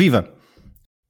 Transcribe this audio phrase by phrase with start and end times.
[0.00, 0.32] Viva!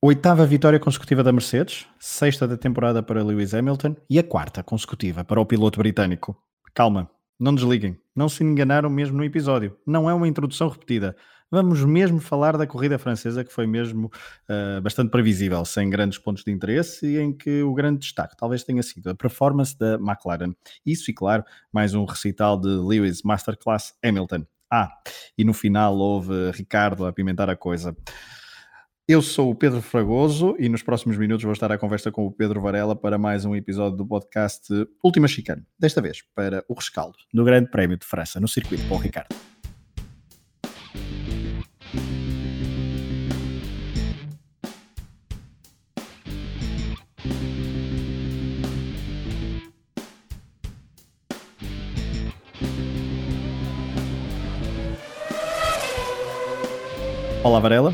[0.03, 5.23] Oitava vitória consecutiva da Mercedes, sexta da temporada para Lewis Hamilton e a quarta consecutiva
[5.23, 6.37] para o piloto britânico.
[6.75, 7.09] Calma,
[7.39, 11.15] não desliguem, não se enganaram mesmo no episódio, não é uma introdução repetida.
[11.53, 14.11] Vamos mesmo falar da corrida francesa, que foi mesmo
[14.49, 18.65] uh, bastante previsível, sem grandes pontos de interesse e em que o grande destaque talvez
[18.65, 20.53] tenha sido a performance da McLaren.
[20.85, 24.45] Isso e, claro, mais um recital de Lewis Masterclass Hamilton.
[24.69, 24.91] Ah,
[25.39, 27.95] e no final houve Ricardo a apimentar a coisa.
[29.13, 32.31] Eu sou o Pedro Fragoso e nos próximos minutos vou estar à conversa com o
[32.31, 35.65] Pedro Varela para mais um episódio do podcast Última Chicane.
[35.77, 39.35] Desta vez para o rescaldo do Grande Prémio de França no circuito Paul Ricardo.
[57.43, 57.93] Olá Varela.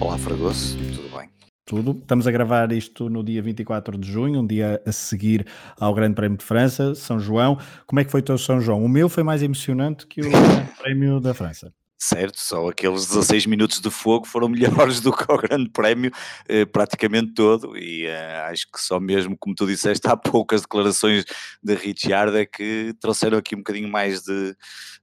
[0.00, 1.28] Olá, Fragoso, tudo bem?
[1.66, 1.90] Tudo.
[1.92, 5.46] Estamos a gravar isto no dia 24 de junho, um dia a seguir
[5.78, 7.58] ao Grande Prémio de França, São João.
[7.86, 8.82] Como é que foi o teu São João?
[8.82, 11.70] O meu foi mais emocionante que o Grande Prémio da França
[12.00, 12.40] certo?
[12.40, 16.10] Só aqueles 16 minutos de fogo foram melhores do que o Grande Prémio,
[16.48, 21.24] eh, praticamente todo, e eh, acho que só mesmo, como tu disseste, há poucas declarações
[21.62, 24.56] de Ricciardo é que trouxeram aqui um bocadinho mais de,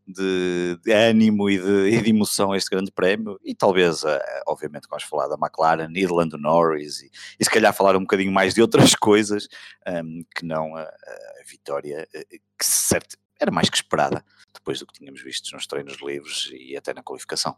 [0.07, 4.41] de, de ânimo e de, e de, emoção a este Grande Prémio, e talvez, eh,
[4.47, 8.01] obviamente, vamos falar da McLaren e de Lando Norris, e, e, se calhar falar um
[8.01, 9.47] bocadinho mais de outras coisas,
[9.87, 12.25] um, ehm, que não a, a vitória, eh,
[12.57, 14.25] que certo, era mais que esperada
[14.67, 17.55] depois do que tínhamos visto nos treinos livres e até na qualificação.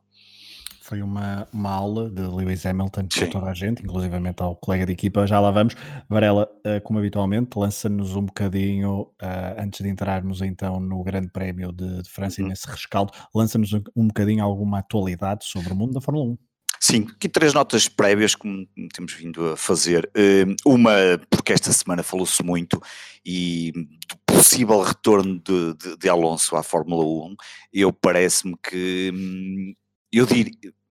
[0.82, 4.94] Foi uma, uma aula de Lewis Hamilton para toda a gente, inclusivamente ao colega de
[4.94, 5.26] equipa.
[5.26, 5.76] Já lá vamos.
[6.08, 11.72] Varela, eh, como habitualmente, lança-nos um bocadinho, uh, antes de entrarmos então no Grande Prémio
[11.72, 12.48] de, de França uhum.
[12.48, 16.38] e nesse rescaldo, lança-nos um, um bocadinho alguma atualidade sobre o mundo da Fórmula 1.
[16.82, 20.10] Sim, aqui três notas prévias que temos vindo a fazer.
[20.16, 20.94] Eh, uma,
[21.30, 22.82] porque esta semana falou-se muito
[23.26, 23.74] e
[24.08, 27.36] do possível retorno de, de, de Alonso à Fórmula 1,
[27.74, 29.74] eu parece-me que hum,
[30.12, 30.54] eu diria,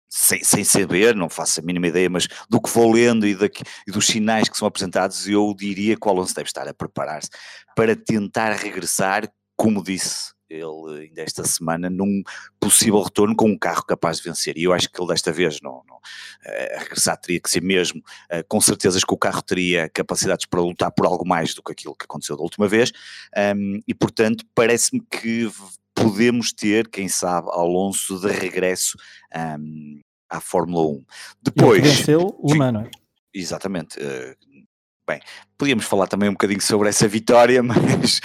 [0.08, 3.64] sem, sem, saber, não faço a mínima ideia, mas do que vou lendo e, daqui,
[3.88, 7.30] e, dos sinais que são apresentados, eu diria que o Alonso deve estar a preparar-se
[7.76, 12.24] para tentar regressar, como disse ele ainda esta semana num
[12.60, 14.58] possível retorno com um carro capaz de vencer.
[14.58, 18.00] E eu acho que ele desta vez não, não uh, regressar teria que ser mesmo,
[18.00, 21.72] uh, com certezas que o carro teria capacidades para lutar por algo mais do que
[21.72, 22.92] aquilo que aconteceu da última vez.
[23.56, 25.50] Um, e portanto, parece-me que
[25.94, 28.98] podemos ter, quem sabe, Alonso de regresso
[29.60, 31.06] um, à Fórmula 1.
[31.44, 31.82] Depois.
[31.82, 32.90] Venceu o Mano.
[33.34, 33.98] Exatamente.
[34.00, 34.36] Uh,
[35.12, 35.20] Bem,
[35.58, 38.22] podíamos falar também um bocadinho sobre essa vitória, mas,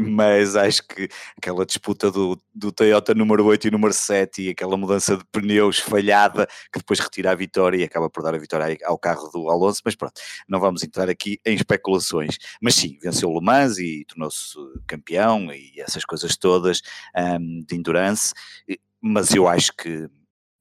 [0.00, 1.06] mas acho que
[1.36, 5.78] aquela disputa do, do Toyota número 8 e número 7 e aquela mudança de pneus
[5.78, 9.50] falhada que depois retira a vitória e acaba por dar a vitória ao carro do
[9.50, 12.38] Alonso, mas pronto, não vamos entrar aqui em especulações.
[12.62, 14.56] Mas sim, venceu o Le Mans e tornou-se
[14.86, 16.80] campeão e essas coisas todas
[17.14, 18.32] um, de endurance,
[19.02, 20.08] mas eu acho que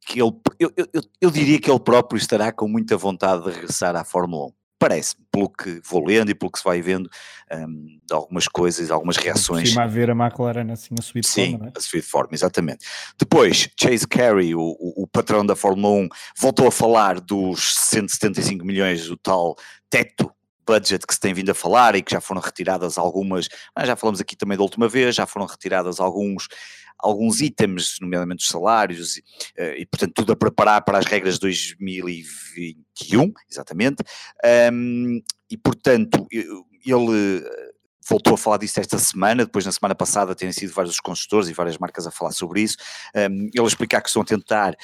[0.03, 3.95] que ele, eu, eu, eu diria que ele próprio estará com muita vontade de regressar
[3.95, 7.07] à Fórmula 1 parece-me, pelo que vou lendo e pelo que se vai vendo
[7.53, 9.73] um, de algumas coisas, algumas reações.
[9.73, 11.77] Sim, a ver a McLaren assim a subir de Sim, forma, é?
[11.77, 12.83] a subir de forma, exatamente.
[13.19, 18.65] Depois, Chase Carey, o, o, o, patrão da Fórmula 1, voltou a falar dos 175
[18.65, 19.55] milhões, o tal
[19.87, 20.31] teto
[20.65, 23.47] budget que se tem vindo a falar e que já foram retiradas algumas,
[23.83, 26.47] já falamos aqui também da última vez, já foram retiradas alguns
[27.01, 29.23] alguns itens, nomeadamente os salários, e,
[29.57, 34.03] eh, e, portanto tudo a preparar para as regras de 2021, exatamente,
[34.73, 37.71] um, e portanto ele eh,
[38.07, 41.53] voltou a falar disso esta semana, depois na semana passada têm sido vários construtores e
[41.53, 42.77] várias marcas a falar sobre isso,
[43.15, 44.75] um, ele explicar que estão a tentar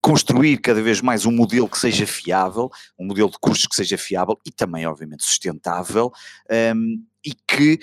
[0.00, 3.98] construir cada vez mais um modelo que seja fiável, um modelo de custos que seja
[3.98, 6.12] fiável e também, obviamente, sustentável,
[6.74, 7.80] um, e que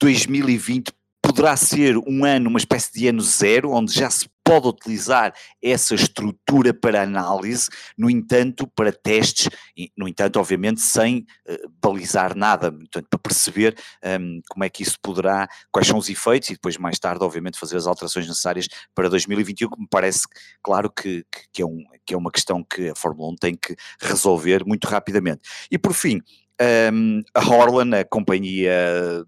[0.00, 0.92] 2020
[1.30, 5.32] poderá ser um ano, uma espécie de ano zero, onde já se pode utilizar
[5.62, 9.48] essa estrutura para análise, no entanto, para testes,
[9.96, 14.82] no entanto, obviamente, sem uh, balizar nada, portanto, para perceber um, ehm, como é que
[14.82, 18.66] isso poderá, quais são os efeitos e depois, mais tarde, obviamente, fazer as alterações necessárias
[18.92, 20.22] para 2021, que me parece,
[20.60, 23.76] claro, que, que, é, um, que é uma questão que a Fórmula 1 tem que
[24.02, 25.42] resolver muito rapidamente.
[25.70, 26.20] E por fim, um,
[26.58, 29.24] ehm, a Horlan, a companhia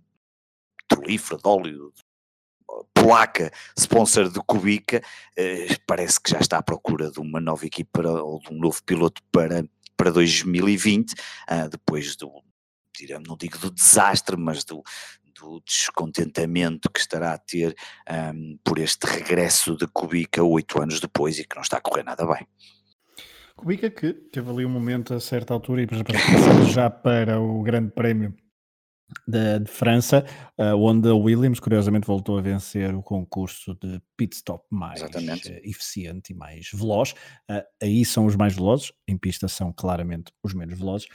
[1.02, 1.92] petrolífera, de óleo,
[2.94, 5.02] polaca, sponsor de Kubica,
[5.36, 8.82] eh, parece que já está à procura de uma nova equipa ou de um novo
[8.84, 9.64] piloto para,
[9.96, 11.14] para 2020,
[11.48, 12.30] ah, depois do,
[12.96, 14.82] digamos, não digo do desastre, mas do,
[15.38, 17.74] do descontentamento que estará a ter
[18.34, 22.04] um, por este regresso de Kubica oito anos depois e que não está a correr
[22.04, 22.46] nada bem.
[23.54, 28.34] Kubica que teve ali um momento a certa altura e já para o grande prémio
[29.26, 30.24] de, de França,
[30.58, 35.06] uh, onde a Williams curiosamente voltou a vencer o concurso de pit stop mais uh,
[35.62, 37.12] eficiente e mais veloz.
[37.50, 41.06] Uh, aí são os mais velozes, em pista são claramente os menos velozes.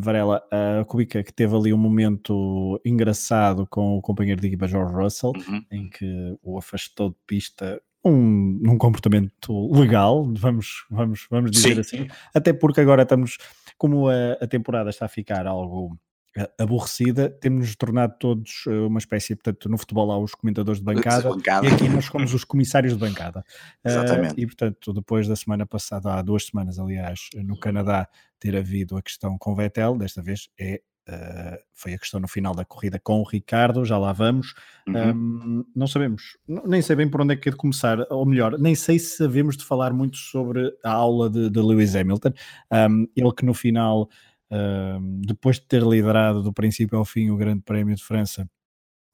[0.00, 4.94] Varela, a Kubica que teve ali um momento engraçado com o companheiro de equipa George
[4.94, 5.64] Russell, uhum.
[5.72, 11.80] em que o afastou de pista um, um comportamento legal, vamos, vamos, vamos dizer Sim.
[11.80, 13.36] assim, até porque agora estamos,
[13.76, 15.98] como a, a temporada está a ficar algo
[16.58, 21.30] aborrecida, temos-nos tornado todos eh, uma espécie, portanto, no futebol há os comentadores de bancada,
[21.30, 21.66] bancada.
[21.66, 23.44] e aqui nós somos os comissários de bancada.
[23.84, 24.34] Exatamente.
[24.34, 28.96] Uh, e, portanto, depois da semana passada, há duas semanas, aliás, no Canadá, ter havido
[28.96, 32.98] a questão com Vettel, desta vez é Uh, foi a questão no final da corrida
[32.98, 34.54] com o Ricardo, já lá vamos.
[34.88, 35.10] Uhum.
[35.12, 38.58] Um, não sabemos, nem sei bem por onde é que é de começar, ou melhor,
[38.58, 42.32] nem sei se sabemos de falar muito sobre a aula de, de Lewis Hamilton.
[42.72, 44.08] Um, ele que no final
[45.22, 48.48] depois de ter liderado do princípio ao fim o Grande Prémio de França,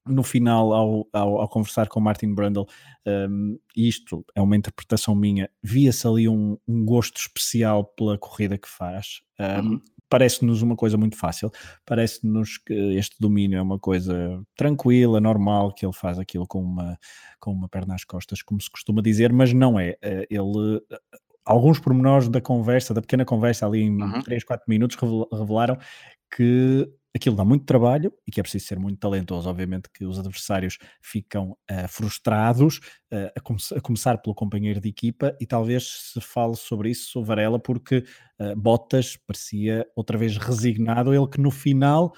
[0.07, 2.67] no final, ao, ao, ao conversar com Martin Brundle,
[3.07, 8.69] um, isto é uma interpretação minha, via-se ali um, um, gosto especial pela corrida que
[8.69, 9.21] faz.
[9.39, 9.81] Um, uhum.
[10.09, 11.51] Parece-nos uma coisa muito fácil,
[11.87, 16.99] parece-nos que este domínio é uma coisa tranquila, normal, que ele faz aquilo com uma,
[17.41, 19.97] com uma perna às costas, como se costuma dizer, mas não é.
[20.03, 20.83] Eh, ele
[21.45, 24.23] alguns pormenores da conversa, da pequena conversa ali em uhum.
[24.23, 24.97] 3, 4 minutos,
[25.33, 25.79] revelaram
[26.35, 29.49] que aquilo dá muito trabalho e que é preciso ser muito talentoso.
[29.49, 32.79] Obviamente que os adversários ficam uh, frustrados,
[33.13, 37.25] uh, a, a, começar pelo companheiro de equipa, e talvez se fale sobre isso, o
[37.25, 38.05] Varela, porque
[38.41, 42.15] uh, Bottas parecia outra vez resignado, ele que no final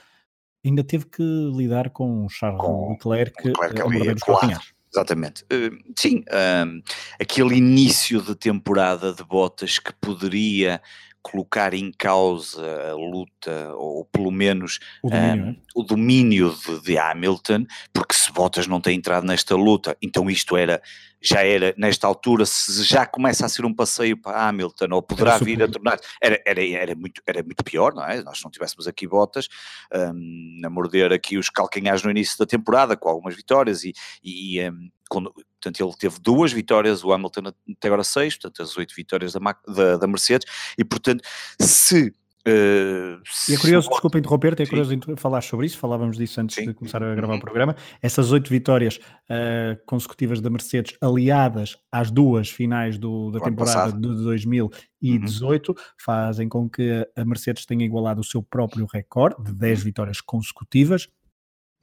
[0.64, 4.73] ainda teve que lidar com Charles com Leclerc, Leclerc a morder os calcanhares.
[4.94, 5.42] Exatamente.
[5.44, 6.82] Uh, sim, uh,
[7.20, 10.80] aquele início de temporada de botas que poderia
[11.20, 16.98] colocar em causa a luta, ou pelo menos o domínio, um, o domínio de, de,
[16.98, 20.82] Hamilton, porque se Bottas não tem entrado nesta luta, então isto era,
[21.24, 25.38] já era, nesta altura, se já começa a ser um passeio para Hamilton, ou poderá
[25.38, 28.22] vir a tornar, era, era, era, muito, era muito pior, não é?
[28.22, 29.48] Nós não tivéssemos aqui Bottas
[29.92, 34.68] um, a morder aqui os calcanhares no início da temporada, com algumas vitórias, e, e
[34.68, 38.94] um, quando, portanto ele teve duas vitórias, o Hamilton até agora seis, portanto as oito
[38.94, 41.24] vitórias da, da, da Mercedes, e portanto
[41.58, 42.12] se
[42.46, 46.66] Uh, e é curioso, desculpa interromper, é curioso falar sobre isso, falávamos disso antes sim.
[46.66, 47.38] de começar a gravar uhum.
[47.38, 47.74] o programa.
[48.02, 54.00] Essas oito vitórias uh, consecutivas da Mercedes, aliadas às duas finais do, da temporada de
[54.00, 55.74] 2018, uhum.
[55.98, 59.84] fazem com que a Mercedes tenha igualado o seu próprio recorde de 10 uhum.
[59.86, 61.08] vitórias consecutivas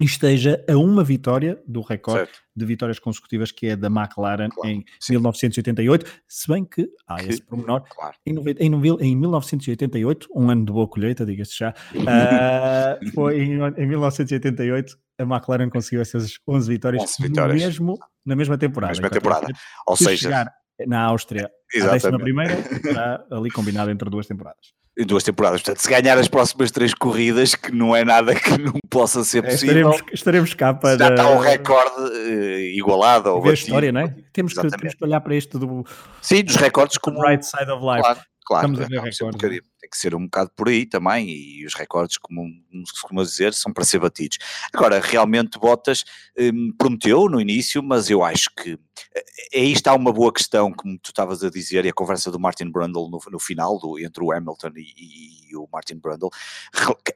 [0.06, 2.40] esteja a uma vitória do recorde certo.
[2.56, 5.14] de vitórias consecutivas que é da McLaren claro, em sim.
[5.14, 8.16] 1988, se bem que há que, esse pormenor, claro.
[8.26, 8.72] em, em,
[9.02, 15.24] em, 1988, um ano de boa colheita, diga-se já, uh, foi em, em, 1988 a
[15.24, 17.62] McLaren conseguiu essas 11 vitórias, 11 vitórias.
[17.62, 18.94] Mesmo, na mesma temporada.
[18.94, 19.48] Na mesma temporada,
[19.88, 20.52] ou seja...
[20.88, 22.08] na Áustria, Exatamente.
[22.08, 25.62] a décima primeira, está ali combinado entre duas temporadas em duas temporadas.
[25.62, 29.44] Portanto, se ganhar as próximas três corridas, que não é nada que não possa ser
[29.46, 29.92] é, possível.
[29.92, 30.98] estaremos, estaremos cá para.
[30.98, 33.30] Já está o recorde uh, igualado.
[33.30, 34.16] Ou a história, não é?
[34.34, 35.86] Temos que, temos que, olhar para isto do.
[36.22, 37.22] Sim, dos recordes como.
[37.22, 38.02] Right side of life.
[38.02, 38.68] Claro, claro.
[38.68, 42.48] Estamos a ver recordes que ser um bocado por aí também, e os recordes, como,
[42.86, 44.38] se costuma dizer, são para ser batidos.
[44.74, 46.04] Agora, realmente Bottas
[46.38, 48.78] hum, prometeu no início, mas eu acho que
[49.16, 52.40] eh, aí está uma boa questão, como tu estavas a dizer, e a conversa do
[52.40, 56.30] Martin Brundle no, no final, do, entre o Hamilton e, e, o Martin Brundle,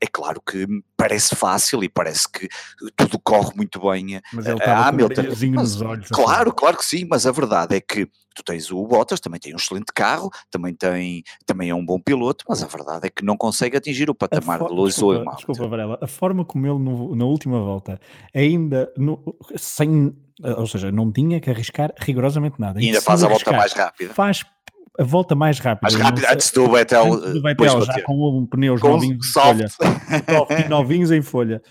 [0.01, 0.67] é claro que
[0.98, 2.50] parece fácil e parece que
[2.95, 5.24] tudo corre muito bem mas ele a Hamilton.
[5.53, 6.57] Mas, olhos, claro, assim.
[6.57, 9.57] claro que sim, mas a verdade é que tu tens o Bottas, também tem um
[9.57, 13.35] excelente carro, também, tem, também é um bom piloto, mas a verdade é que não
[13.35, 15.35] consegue atingir o patamar de Lewis Hamilton.
[15.35, 18.00] Desculpa, Varela, a forma como ele no, na última volta,
[18.33, 22.81] ainda no, sem, ou seja, não tinha que arriscar rigorosamente nada.
[22.81, 24.13] E ainda faz a volta mais rápida.
[24.13, 24.45] Faz
[24.97, 25.91] a volta mais rápida.
[25.91, 27.13] Mais rápida antes do Vettel.
[27.13, 29.59] Antes do Vettel já com um pneus com novinhos soft.
[29.59, 30.69] em folha.
[30.69, 31.62] novinhos em folha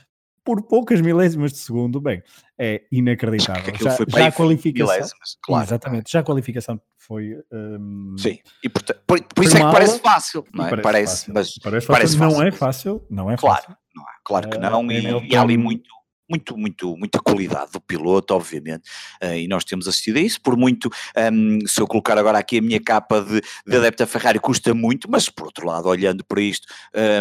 [0.45, 2.23] por poucas milésimas de segundo, bem,
[2.59, 3.75] é inacreditável.
[3.77, 5.19] Já, já a qualificação.
[5.43, 7.37] Claro, exatamente, já a qualificação foi.
[7.51, 10.71] Um, Sim, e por, por, por isso é que parece fácil, não é?
[10.71, 11.33] Parece, parece fácil.
[11.35, 12.39] mas parece, parece fácil.
[12.39, 13.77] não é fácil, não é claro, fácil.
[13.95, 15.89] Não é, claro que não, é, e, e há ali muito
[16.29, 18.89] muito, muito, muita qualidade do piloto, obviamente,
[19.23, 20.89] uh, e nós temos assistido a isso, por muito,
[21.33, 24.75] um, se eu colocar agora aqui a minha capa de, de adepto a Ferrari, custa
[24.75, 26.67] muito, mas por outro lado, olhando para isto,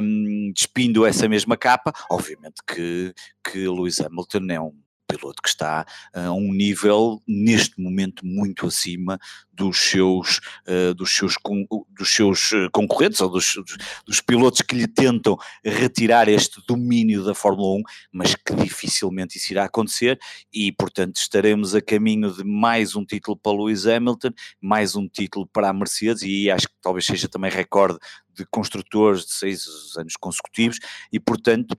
[0.01, 5.85] um, despindo essa mesma capa, obviamente que, que Lewis Hamilton é um piloto que está
[6.13, 9.19] a um nível neste momento muito acima
[9.51, 11.35] dos seus, uh, dos seus,
[11.89, 13.55] dos seus eh, concorrentes ou dos,
[14.05, 19.53] dos, pilotos que lhe tentam retirar este domínio da Fórmula 1, mas que dificilmente isso
[19.53, 20.19] irá acontecer.
[20.51, 25.47] E portanto estaremos a caminho de mais um título para Lewis Hamilton, mais um título
[25.47, 27.99] para a Mercedes e acho que talvez seja também recorde
[28.33, 29.65] de construtores de seis
[29.97, 30.79] anos consecutivos.
[31.11, 31.77] E portanto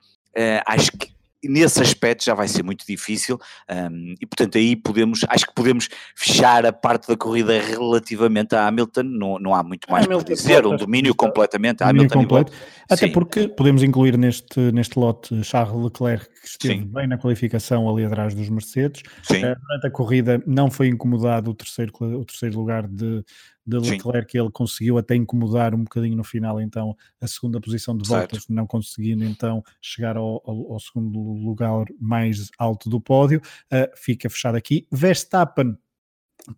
[0.67, 1.14] acho que
[1.49, 3.39] nesse aspecto já vai ser muito difícil
[3.71, 8.67] um, e portanto aí podemos, acho que podemos fechar a parte da corrida relativamente a
[8.67, 12.21] Hamilton, não, não há muito mais para dizer, um domínio completamente a Hamilton.
[12.21, 12.53] Completo.
[12.89, 13.13] Até Sim.
[13.13, 16.85] porque podemos incluir neste, neste lote Charles Leclerc que esteve Sim.
[16.85, 21.55] bem na qualificação ali atrás dos Mercedes, uh, durante a corrida não foi incomodado o
[21.55, 23.25] terceiro, o terceiro lugar de
[23.67, 24.39] de Leclerc, Sim.
[24.39, 28.67] ele conseguiu até incomodar um bocadinho no final, então, a segunda posição de voltas, não
[28.67, 33.41] conseguindo então chegar ao, ao, ao, segundo lugar mais alto do pódio.
[33.73, 34.87] Uh, fica fechado aqui.
[34.93, 35.77] Verstappen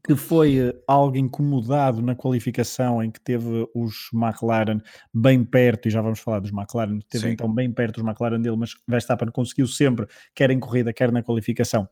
[0.02, 4.80] que foi uh, algo incomodado na qualificação em que teve os McLaren
[5.12, 7.32] bem perto, e já vamos falar dos McLaren, teve Sim.
[7.32, 11.22] então bem perto os McLaren dele, mas Verstappen conseguiu sempre, quer em corrida, quer na
[11.22, 11.88] qualificação,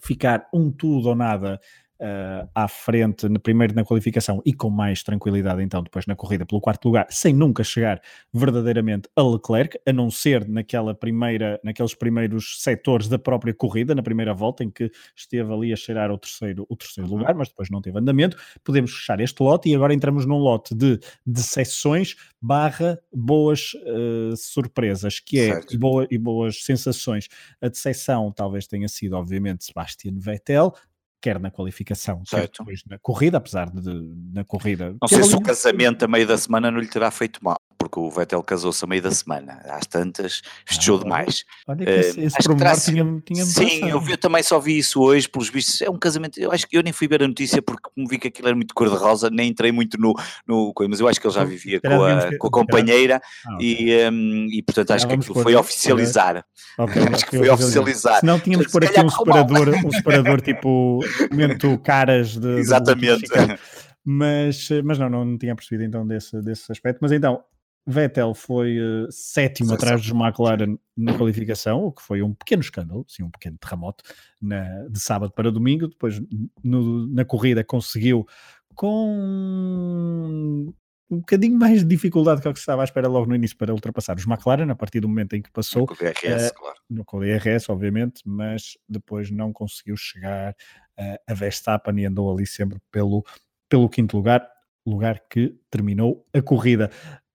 [0.00, 1.60] ficar um tudo ou nada
[2.02, 6.60] uh, à frente, primeiro na qualificação e com mais tranquilidade então depois na corrida pelo
[6.60, 8.00] quarto lugar, sem nunca chegar
[8.32, 14.02] verdadeiramente a Leclerc, a não ser naquela primeira, naqueles primeiros setores da própria corrida, na
[14.02, 17.18] primeira volta em que esteve ali a cheirar o terceiro, o terceiro uhum.
[17.18, 18.36] lugar, mas depois não teve andamento.
[18.64, 25.20] Podemos fechar este lote e agora entramos num lote de decepções barra boas uh, surpresas,
[25.20, 27.28] que é boa, e boas sensações.
[27.60, 30.74] A decepção talvez tenha sido, obviamente, Sebastian Vettel,
[31.22, 32.58] quer na qualificação, certo.
[32.58, 34.94] quer depois na corrida, apesar de na corrida.
[35.00, 37.98] Não sei se o casamento a meio da semana não lhe terá feito mal porque
[37.98, 41.44] o Vettel casou-se a meio da semana, às tantas, festejou ah, demais.
[41.66, 45.02] Olha que esse, uh, esse pormenor tinha, tinha Sim, eu, eu, também só vi isso
[45.02, 47.60] hoje, pelos vistos, é um casamento, eu acho que eu nem fui ver a notícia
[47.60, 50.14] porque me vi que aquilo era muito cor-de-rosa, nem entrei muito no,
[50.46, 53.76] no mas eu acho que ele já vivia com a, com a companheira ah, okay.
[53.80, 56.44] e, um, e portanto acho que aquilo foi oficializar.
[56.78, 58.20] Okay, acho que foi oficializar.
[58.20, 62.58] Se não tínhamos por aqui um separador, um separador tipo momento caras de...
[62.58, 63.22] Exatamente.
[63.22, 63.58] De
[64.04, 66.98] mas, mas não, não, não tinha percebido então desse, desse aspecto.
[67.00, 67.42] Mas então,
[67.86, 73.04] Vettel foi uh, sétimo atrás dos McLaren na qualificação, o que foi um pequeno escândalo,
[73.08, 74.04] sim, um pequeno terremoto
[74.40, 75.88] na, de sábado para domingo.
[75.88, 76.20] Depois,
[76.62, 78.26] no, na corrida, conseguiu
[78.74, 79.12] com
[81.12, 83.56] um bocadinho mais de dificuldade que o que se estava à espera logo no início
[83.56, 85.86] para ultrapassar os McLaren, a partir do momento em que passou.
[85.86, 86.76] Com o DRS, uh, claro.
[86.88, 92.32] No com o DRS, obviamente, mas depois não conseguiu chegar uh, a Verstappen e andou
[92.32, 93.24] ali sempre pelo,
[93.68, 94.48] pelo quinto lugar,
[94.86, 96.90] lugar que terminou a corrida.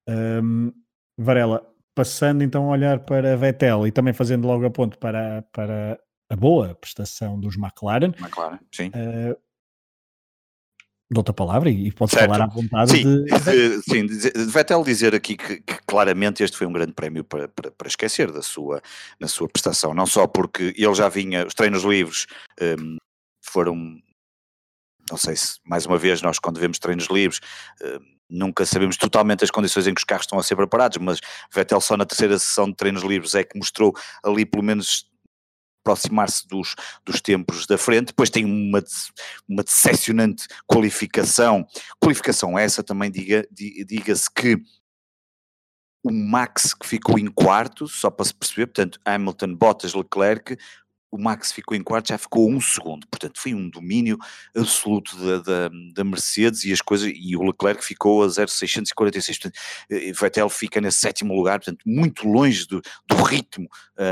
[0.08, 0.72] Um,
[1.18, 6.00] Varela, passando então a olhar para Vettel e também fazendo logo a ponto para, para
[6.30, 8.14] a boa prestação dos McLaren.
[8.20, 8.90] McLaren, sim.
[8.90, 9.36] Uh,
[11.10, 12.30] Dou-te a palavra e podes certo.
[12.30, 13.82] falar à vontade sim, de...
[13.84, 14.08] Sim,
[14.52, 18.30] Vettel dizer aqui que, que, claramente este foi um grande prémio para, para, para, esquecer
[18.30, 18.82] da sua,
[19.18, 22.28] na sua prestação, não só porque ele já vinha, os treinos livres
[22.62, 22.98] um,
[23.42, 23.98] foram,
[25.10, 27.40] não sei se mais uma vez nós quando vemos treinos livres
[27.82, 31.20] um, nunca sabemos totalmente as condições em que os carros estão a ser preparados, mas
[31.54, 35.10] Vettel só na terceira sessão de treinos livres é que mostrou ali pelo menos
[35.82, 38.84] aproximar-se dos, dos tempos da frente, depois tem uma,
[39.48, 41.66] uma decepcionante qualificação,
[41.98, 44.58] qualificação essa também diga, diga-se que
[46.04, 50.58] o Max que ficou em quarto, só para se perceber, portanto Hamilton, Bottas, Leclerc,
[51.18, 54.18] o Max ficou em quarto, já ficou um segundo, portanto foi um domínio
[54.56, 59.60] absoluto da, da, da Mercedes e as coisas, e o Leclerc ficou a 0,646, portanto
[59.90, 63.68] eh, Vettel fica nesse sétimo lugar, portanto muito longe do, do ritmo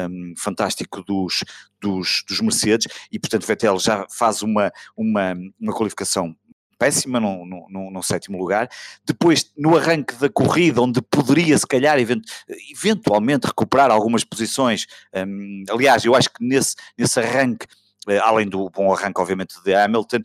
[0.10, 1.44] um, fantástico dos,
[1.80, 6.36] dos, dos Mercedes, e portanto Vettel já faz uma, uma, uma qualificação
[6.78, 8.70] péssima no, sétimo lugar.
[9.06, 14.86] Depois, no arranque da corrida, onde poderia, se calhar, eventualmente recuperar algumas posições.
[15.14, 17.66] Um, aliás, eu acho que nesse, nesse arranque,
[18.08, 20.20] eh, além do bom arranque, obviamente, de Hamilton,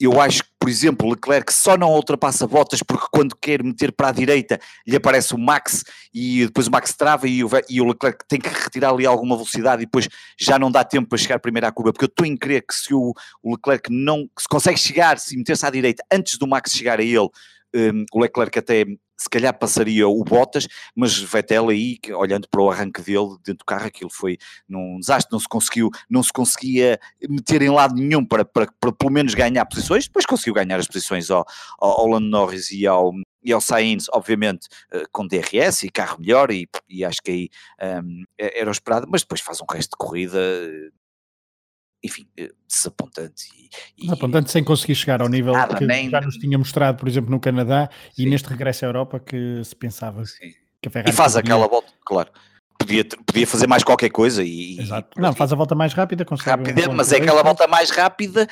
[0.00, 4.08] eu acho que, por exemplo, Leclerc só não ultrapassa Bottas porque quando quer meter para
[4.08, 7.86] a direita lhe aparece o Max e depois o Max trava e o, e o
[7.86, 11.38] Leclerc tem que retirar ali alguma velocidade e depois já não dá tempo para chegar
[11.38, 14.48] primeiro à curva, porque eu estou em crer que se o, o Leclerc não se
[14.48, 17.28] consegue chegar, se meter-se à direita antes do Max chegar a ele,
[17.74, 18.84] um, o Leclerc até
[19.16, 23.64] se calhar passaria o Bottas, mas Vettel aí, olhando para o arranque dele dentro do
[23.64, 28.24] carro, aquilo foi num desastre, não se conseguiu, não se conseguia meter em lado nenhum
[28.24, 31.44] para, para, para pelo menos ganhar posições, depois conseguiu ganhar as posições ao,
[31.78, 36.50] ao, Lando Norris e ao, e ao Sainz, obviamente, eh, com DRS e carro melhor,
[36.50, 37.48] e, e acho que aí
[38.02, 40.38] um, era o esperado, mas depois faz um resto de corrida
[42.06, 42.26] enfim,
[42.66, 43.48] desapontante.
[43.96, 47.08] E, desapontante sem conseguir chegar ao nível nada, que nem, já nos tinha mostrado, por
[47.08, 48.22] exemplo, no Canadá sim.
[48.22, 50.52] e neste regresso à Europa que se pensava sim.
[50.80, 51.10] que a Ferrari.
[51.10, 51.54] E faz podia...
[51.54, 52.30] aquela volta, claro.
[52.78, 54.78] Podia, podia fazer mais qualquer coisa e.
[54.78, 55.20] Exato.
[55.20, 56.50] Não, faz a volta mais rápida, consegue.
[56.50, 58.46] Rápida, mas é aquela volta mais rápida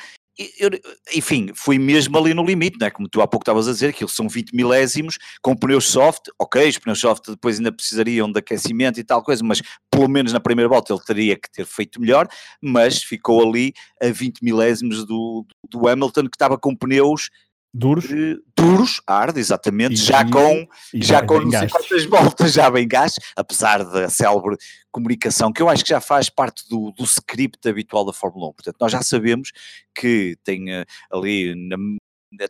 [0.59, 0.69] eu,
[1.13, 2.89] enfim, fui mesmo ali no limite, né?
[2.89, 6.67] como tu há pouco estavas a dizer, aquilo são 20 milésimos com pneus soft, ok,
[6.67, 10.39] os pneus soft depois ainda precisariam de aquecimento e tal coisa, mas pelo menos na
[10.39, 12.27] primeira volta ele teria que ter feito melhor,
[12.61, 17.29] mas ficou ali a 20 milésimos do, do Hamilton que estava com pneus
[17.77, 18.05] Duros?
[18.05, 22.69] Uh, duros, arde, exatamente, e, já com, e já, com não sei quantas voltas já
[22.69, 24.55] bem gás, apesar da célebre
[24.89, 28.53] comunicação, que eu acho que já faz parte do, do script habitual da Fórmula 1.
[28.53, 29.51] Portanto, nós já sabemos
[29.93, 31.75] que tem uh, ali na,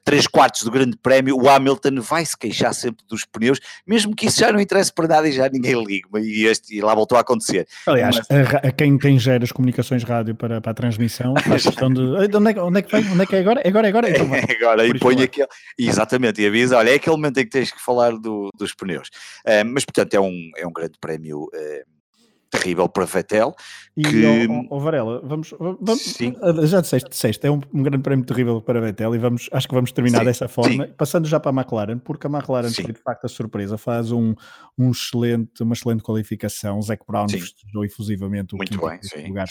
[0.03, 4.27] três quartos do grande prémio, o Hamilton vai se queixar sempre dos pneus, mesmo que
[4.27, 7.17] isso já não interesse para nada e já ninguém liga, e, este, e lá voltou
[7.17, 7.67] a acontecer.
[7.85, 8.53] Aliás, Mas...
[8.53, 12.01] a, a, quem tem gera as comunicações rádio para, para a transmissão, faz questão de
[12.01, 13.61] onde é, onde é que vem, onde é que é agora?
[13.61, 14.09] É agora, é agora?
[14.09, 17.51] Então, é agora, e põe aquele, exatamente, e avisa, olha, é aquele momento em que
[17.51, 19.09] tens que falar do, dos pneus.
[19.45, 21.94] Uh, mas portanto é um, é um grande prémio uh,
[22.57, 23.55] terrível para Vettel.
[23.95, 24.01] Que...
[24.01, 26.35] E, oh, Varela, vamos, vamos Sim.
[26.41, 29.67] Ah, já disseste, disseste, é um, um, grande prémio terrível para Vettel e vamos, acho
[29.67, 30.25] que vamos terminar Sim.
[30.25, 30.93] dessa forma, Sim.
[30.97, 34.33] passando já para a McLaren, porque a McLaren foi de facto a surpresa, faz um,
[34.77, 39.47] um excelente, uma excelente qualificação, Zac Brown festejou efusivamente o Muito bem, lugar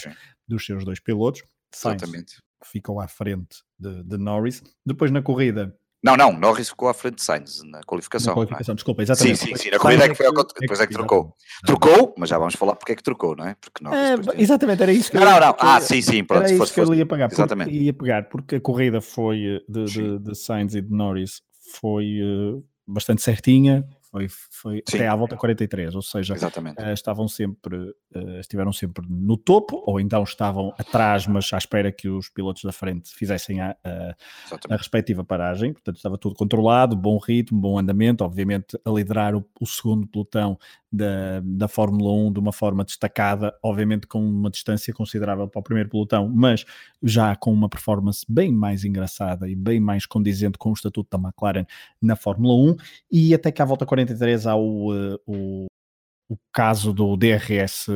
[0.47, 1.43] dos seus dois pilotos,
[1.73, 2.35] Sainz, Exatamente.
[2.61, 6.93] que ficou à frente de, de Norris, depois na corrida não, não, Norris ficou à
[6.93, 8.27] frente de Sainz na qualificação.
[8.27, 8.35] Na é?
[8.35, 9.37] qualificação, desculpa, exatamente.
[9.37, 11.35] Sim, sim, sim, na corrida é que foi ao depois é que trocou.
[11.65, 13.55] Trocou, mas já vamos falar porque é que trocou, não é?
[13.59, 16.43] Porque não, é, exatamente, era isso que eu, não, não, ah, sim, sim, pronto.
[16.43, 17.71] Era isso que eu ia pagar, exatamente.
[17.71, 21.41] ia pegar, porque a corrida foi eh, de, de, de Sainz e de Norris
[21.81, 23.83] foi uh, bastante certinha,
[24.15, 29.37] foi, foi até à volta 43, ou seja, uh, estavam sempre, uh, estiveram sempre no
[29.37, 33.75] topo, ou então estavam atrás, mas à espera que os pilotos da frente fizessem a,
[33.83, 34.15] a,
[34.69, 39.45] a respectiva paragem, portanto estava tudo controlado, bom ritmo, bom andamento, obviamente a liderar o,
[39.59, 40.57] o segundo pelotão
[40.95, 45.63] da, da Fórmula 1 de uma forma destacada, obviamente com uma distância considerável para o
[45.63, 46.65] primeiro pelotão, mas
[47.03, 51.27] já com uma performance bem mais engraçada e bem mais condizente com o estatuto da
[51.27, 51.65] McLaren
[52.01, 52.75] na Fórmula 1,
[53.11, 55.65] e até que à volta 43 há o, eh, o
[56.27, 57.87] o caso do DRS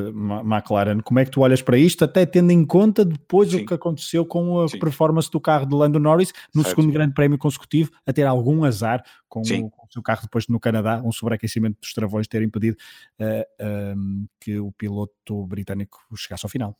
[0.45, 3.63] McLaren, como é que tu olhas para isto, até tendo em conta depois Sim.
[3.63, 4.77] o que aconteceu com a Sim.
[4.77, 6.75] performance do carro de Lando Norris no certo.
[6.75, 10.47] segundo grande prémio consecutivo, a ter algum azar com, o, com o, seu carro depois
[10.47, 12.77] no Canadá, um sobreaquecimento dos travões ter impedido
[13.19, 16.77] uh, um, que o piloto britânico chegasse ao final.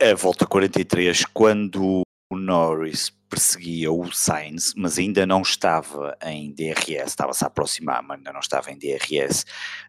[0.00, 7.08] A volta 43, quando o Norris perseguia o Sainz, mas ainda não estava em DRS,
[7.08, 9.44] estava-se a aproximar, mas ainda não estava em DRS.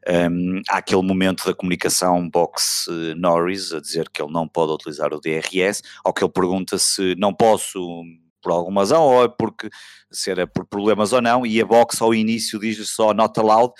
[0.07, 5.21] Um, há aquele momento da comunicação Box-Norris a dizer que ele não pode utilizar o
[5.21, 8.03] DRS, ao que ele pergunta se não posso
[8.41, 9.69] por alguma razão, ou é porque
[10.11, 13.73] se era por problemas ou não, e a Box ao início diz só not allowed,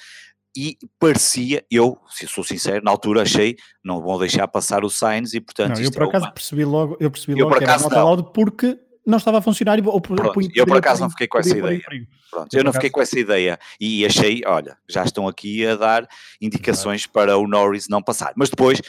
[0.55, 5.33] e parecia, eu, se sou sincero, na altura achei, não vão deixar passar o Sainz
[5.33, 5.77] e portanto...
[5.77, 6.31] Não, eu por é acaso uma...
[6.31, 9.79] percebi logo, eu percebi eu logo que era not allowed porque não estava a funcionar
[9.85, 11.81] ou por, Pronto, eu por acaso não fiquei com essa ideia.
[12.29, 16.07] Pronto, eu não fiquei com essa ideia e achei, olha, já estão aqui a dar
[16.39, 18.33] indicações para o Norris não passar.
[18.35, 18.81] Mas depois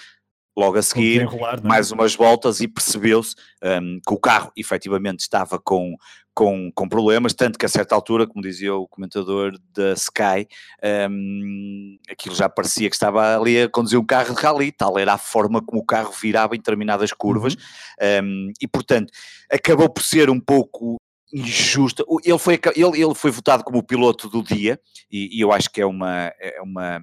[0.56, 1.66] logo a seguir, é?
[1.66, 5.94] mais umas voltas e percebeu-se um, que o carro efetivamente estava com,
[6.34, 10.46] com, com problemas, tanto que a certa altura, como dizia o comentador da Sky,
[11.10, 15.14] um, aquilo já parecia que estava ali a conduzir um carro de rally, tal era
[15.14, 18.24] a forma como o carro virava em determinadas curvas, uhum.
[18.24, 19.12] um, e portanto
[19.50, 20.96] acabou por ser um pouco
[21.32, 22.04] injusta.
[22.24, 25.70] Ele foi, ele, ele foi votado como o piloto do dia, e, e eu acho
[25.70, 27.00] que é uma, é uma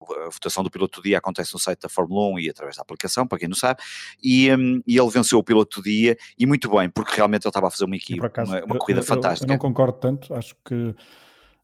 [0.00, 2.82] a votação do piloto do dia acontece no site da Fórmula 1 e através da
[2.82, 3.80] aplicação, para quem não sabe,
[4.22, 7.50] e, um, e ele venceu o piloto do dia, e muito bem, porque realmente ele
[7.50, 9.50] estava a fazer uma equipe, acaso, uma, uma, corrida eu, fantástica.
[9.50, 10.94] Eu, não concordo tanto, acho que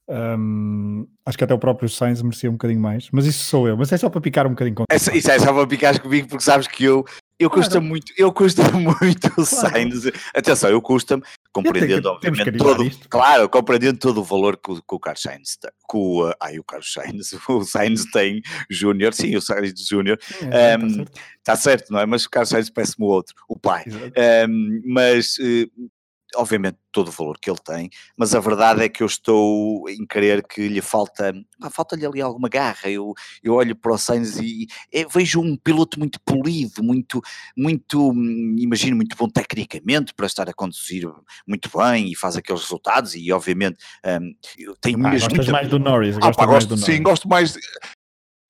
[0.07, 3.77] um, acho que até o próprio Sainz merecia um bocadinho mais, mas isso sou eu,
[3.77, 6.29] mas é só para picar um bocadinho com é, Isso é só para picar comigo,
[6.29, 7.05] porque sabes que eu
[7.39, 7.65] eu claro.
[7.65, 9.47] custa muito, eu custa muito o claro.
[9.47, 10.07] Sainz.
[10.35, 13.09] Atenção, eu custa-me, compreendendo obviamente todo, isto.
[13.09, 16.65] claro, compreendendo todo o valor que, que o Carlos Sainz tem, que o, ai, o
[16.65, 20.19] Carlos Sainz, o Sainz tem Júnior, sim, o Sainz Júnior,
[20.51, 21.13] é, um, está, certo.
[21.43, 22.07] Tá certo, não é?
[22.07, 23.85] Mas o Carlos Sainz parece-me o outro, o pai.
[24.49, 25.91] Um, mas uh,
[26.37, 30.07] obviamente todo o valor que ele tem, mas a verdade é que eu estou em
[30.07, 31.35] crer que lhe falta,
[31.71, 32.89] falta-lhe ali alguma garra.
[32.89, 37.21] Eu, eu olho para o Sainz e é, vejo um piloto muito polido, muito,
[37.57, 38.13] muito,
[38.59, 41.05] imagino, muito bom tecnicamente para estar a conduzir
[41.47, 44.35] muito bem e faz aqueles resultados e obviamente um,
[44.81, 45.29] tem ah, mesmo...
[45.29, 45.53] Gostas muito...
[45.53, 46.17] mais do Norris?
[46.21, 47.57] Ah, gosto, sim, gosto mais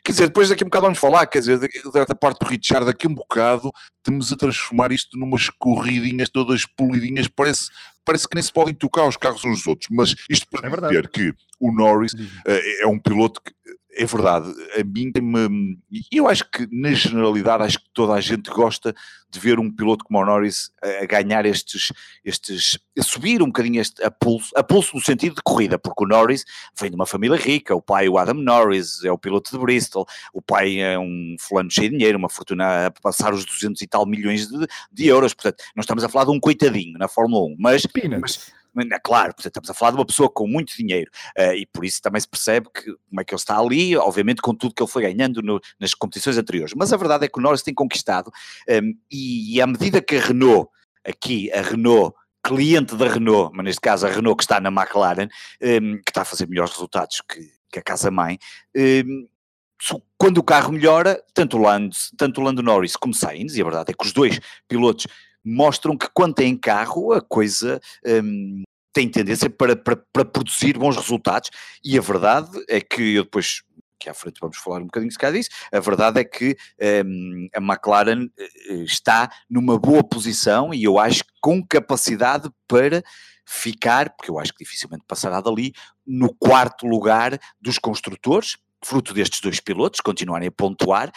[0.05, 2.85] Quer dizer, depois daqui a um bocado vamos falar, quer dizer, da parte do Richard,
[2.85, 7.71] daqui a um bocado estamos a transformar isto numas corridinhas todas polidinhas, parece,
[8.05, 10.89] parece que nem se podem tocar os carros uns dos outros, mas isto para é
[10.89, 13.51] dizer que o Norris uh, é um piloto que
[13.97, 15.79] é verdade, a mim tem-me.
[16.11, 18.95] Eu acho que, na generalidade, acho que toda a gente gosta
[19.31, 21.93] de ver um piloto como o Norris a, ganhar estes.
[22.25, 26.05] estes a subir um bocadinho este, a pulso, a pulso no sentido de corrida, porque
[26.05, 26.45] o Norris
[26.79, 30.07] vem de uma família rica, o pai, o Adam Norris, é o piloto de Bristol,
[30.33, 33.87] o pai é um fulano cheio de dinheiro, uma fortuna a passar os 200 e
[33.87, 37.45] tal milhões de, de euros, portanto, não estamos a falar de um coitadinho na Fórmula
[37.47, 37.83] 1, mas.
[38.21, 41.85] mas é claro, estamos a falar de uma pessoa com muito dinheiro uh, e por
[41.85, 44.83] isso também se percebe que, como é que ele está ali, obviamente com tudo que
[44.83, 46.75] ele foi ganhando no, nas competições anteriores.
[46.77, 48.31] Mas a verdade é que o Norris tem conquistado
[48.69, 50.69] um, ehm, e, e à medida que a Renault,
[51.05, 55.29] aqui a Renault cliente da Renault, mas neste caso a Renault que está na McLaren,
[55.63, 57.41] um, ehm, que está a fazer melhores resultados que,
[57.73, 58.39] que a casa-mãe,
[58.77, 59.29] um, ehm,
[60.17, 63.65] quando o carro melhora, tanto o Lando, tanto o Lando Norris como Sainz, e a
[63.65, 65.07] verdade é que os dois pilotos
[65.45, 70.97] mostram que quando têm carro a coisa um, tem tendência para, para, para, produzir bons
[70.97, 71.51] resultados.
[71.85, 73.63] E a verdade é que eu depois
[73.99, 76.57] que à frente vamos falar um bocadinho se calhar disso, a verdade é que
[77.07, 83.03] um, a McLaren eh, está numa boa posição e eu acho com capacidade para
[83.47, 85.73] ficar, porque eu acho que dificilmente passará dali,
[86.07, 91.11] no quarto lugar dos construtores, fruto destes dois pilotos continuarem a pontuar,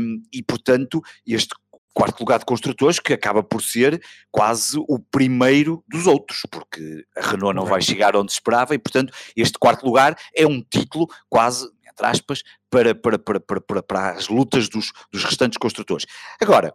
[0.00, 1.54] um, e portanto este
[1.94, 7.30] quarto lugar de construtores, que acaba por ser quase o primeiro dos outros, porque a
[7.30, 11.66] Renault não vai chegar onde esperava e, portanto, este quarto lugar é um título quase,
[11.88, 16.04] entre aspas, para, para, para, para, para as lutas dos, dos restantes construtores.
[16.40, 16.74] Agora,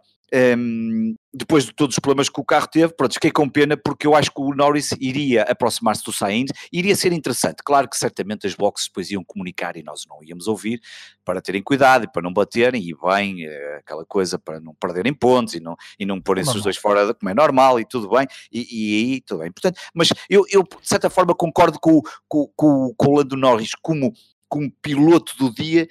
[0.56, 4.06] um, depois de todos os problemas que o carro teve, pronto, fiquei com pena porque
[4.06, 7.62] eu acho que o Norris iria aproximar-se do Sainz, iria ser interessante.
[7.64, 10.80] Claro que certamente as boxes depois iam comunicar e nós não íamos ouvir
[11.24, 15.14] para terem cuidado e para não baterem e bem, eh, aquela coisa para não perderem
[15.14, 18.26] pontos e não, e não porem-se os dois fora como é normal e tudo bem,
[18.50, 19.52] e, aí tudo bem.
[19.52, 23.70] Portanto, mas eu, eu de certa forma concordo com, com, com, com o Lando Norris
[23.80, 24.12] como
[24.50, 25.88] como piloto do dia,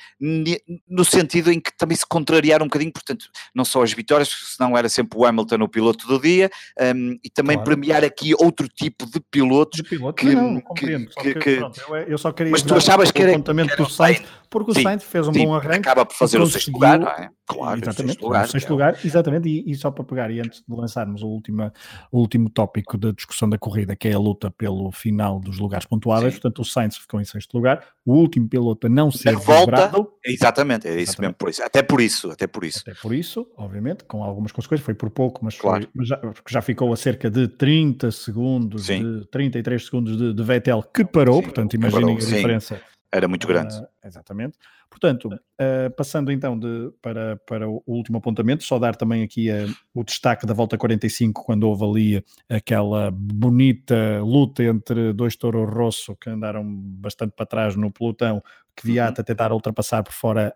[0.87, 4.77] no sentido em que também se contrariar um bocadinho, portanto, não só as vitórias, senão
[4.77, 6.51] era sempre o Hamilton o piloto do dia,
[6.95, 7.71] um, e também claro.
[7.71, 9.81] premiar aqui outro tipo de pilotos.
[9.81, 11.09] De piloto, que, não, compreendo.
[11.11, 13.75] Que, que, pronto, eu, eu, só queria mas tu achavas que era, o que era
[13.77, 15.79] do Sainz, porque o sim, Sainz fez um sim, bom arranque.
[15.79, 17.29] Acaba por fazer o sexto lugar, não é?
[17.49, 20.39] Claro, exatamente, o sexto lugar, o sexto lugar exatamente, e, e, só para pegar, e
[20.39, 21.71] antes de lançarmos o último,
[22.11, 25.87] o último tópico da discussão da corrida, que é a luta pelo final dos lugares
[25.87, 26.39] pontuáveis, sim.
[26.39, 29.91] portanto o Sainz ficou em sexto lugar, o último piloto a não ser volta,
[30.23, 31.21] exatamente, é isso exatamente.
[31.21, 32.79] mesmo, por isso, até por isso, até por isso.
[32.81, 35.83] Até por isso, obviamente, com algumas consequências, foi por pouco, mas, claro.
[35.85, 40.43] foi, mas já, já, ficou a cerca de 30 segundos, de 33 segundos de, de
[40.43, 42.79] Vettel, que parou, portanto imaginem a diferença.
[43.11, 43.75] Era muito grande.
[43.75, 44.57] Uh, exatamente.
[44.87, 49.75] Portanto, uh, passando então de, para, para o último apontamento, só dar também aqui uh,
[49.95, 56.15] o destaque da volta 45, quando houve ali aquela bonita luta entre dois Toro Rosso
[56.15, 58.43] que andaram bastante para trás no pelotão,
[58.75, 59.25] que Viata uhum.
[59.25, 60.55] tentar ultrapassar por fora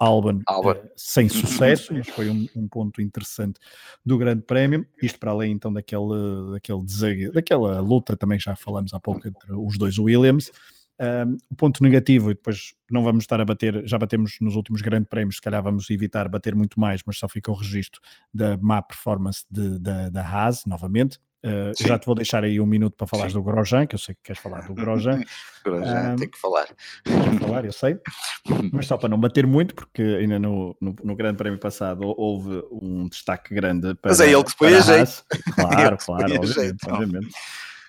[0.00, 0.76] Alban, Alban.
[0.96, 3.60] sem sucesso, mas foi um, um, ponto interessante
[4.04, 4.86] do Grande Prémio.
[5.00, 9.52] Isto para além então daquele, daquele desejo, daquela luta também já falamos há pouco entre
[9.52, 10.50] os dois Williams.
[11.00, 14.80] Um, o ponto negativo, e depois não vamos estar a bater, já batemos nos últimos
[14.80, 18.00] grandes prémios, se calhar vamos evitar bater muito mais, mas só fica o registro
[18.32, 21.18] da má performance de, da, da Haas, novamente.
[21.44, 24.14] Uh, já te vou deixar aí um minuto para falar do Grosjean, que eu sei
[24.14, 25.22] que queres falar do Grosjean.
[25.62, 26.66] Grosjean, um, tem que falar.
[27.02, 27.98] Tem que falar, eu sei.
[28.72, 32.62] Mas só para não bater muito, porque ainda no, no, no Grande Prémio passado houve
[32.70, 34.12] um destaque grande para.
[34.12, 35.22] Mas é ele que põe a jeito.
[35.54, 37.34] Claro, claro, obviamente, obviamente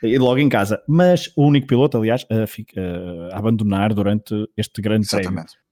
[0.04, 0.82] e logo em casa.
[0.88, 5.34] Mas o único piloto, aliás, a, a, abandonar durante este grande Exatamente.
[5.34, 5.66] prémio.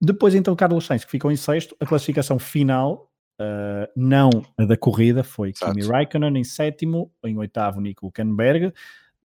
[0.00, 3.10] Depois, então, Carlos Sainz, que ficou em sexto, a classificação final,
[3.40, 5.52] uh, não a da corrida, foi.
[5.52, 8.72] Kimi Raikkonen em sétimo, em oitavo, Nico Hülkenberg,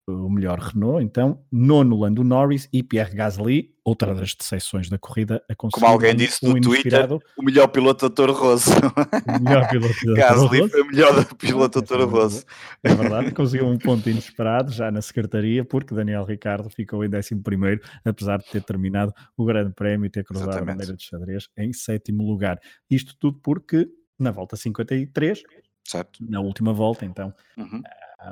[0.08, 5.42] o melhor Renault, então, nono Lando Norris e Pierre Gasly, outra das decepções da corrida,
[5.48, 5.54] a.
[5.56, 8.70] Como alguém disse um no Twitter, o melhor piloto da Toro Rosso.
[9.26, 12.44] O melhor piloto da Gasly foi o melhor piloto da Toro Rosso.
[12.82, 17.80] É verdade, conseguiu um ponto inesperado já na secretaria, porque Daniel Ricardo ficou em 11,
[18.04, 20.70] apesar de ter terminado o Grande Prémio e ter cruzado Exatamente.
[20.70, 22.60] a bandeira de xadrez em sétimo lugar.
[22.88, 23.88] Isto tudo porque
[24.18, 25.42] na volta 53,
[25.84, 26.18] certo.
[26.20, 27.34] na última volta, então.
[27.56, 27.82] Uhum.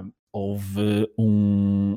[0.00, 1.96] Uh, houve um,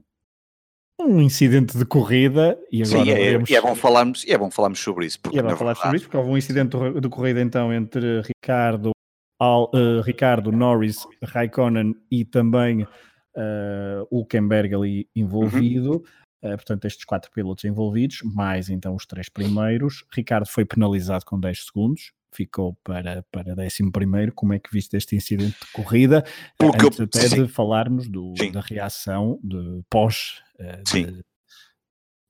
[1.01, 4.51] um incidente de corrida e agora Sim, é, e é bom falarmos e é bom
[4.51, 5.81] falarmos sobre isso porque, e é bom falar verdade...
[5.81, 8.91] sobre isso porque houve um incidente de corrida então entre Ricardo
[9.39, 16.03] Al, uh, Ricardo Norris Raikkonen e também uh, Hulkenberg ali envolvido
[16.43, 16.51] uhum.
[16.51, 20.05] portanto, estes quatro pilotos envolvidos, mais então os três primeiros.
[20.13, 24.33] Ricardo foi penalizado com 10 segundos, ficou para, para 11 primeiro.
[24.33, 26.23] Como é que viste este incidente de corrida?
[26.57, 27.43] Porque Antes eu, até sim.
[27.43, 31.05] de falarmos do, da reação de pós uh, sim.
[31.05, 31.25] De,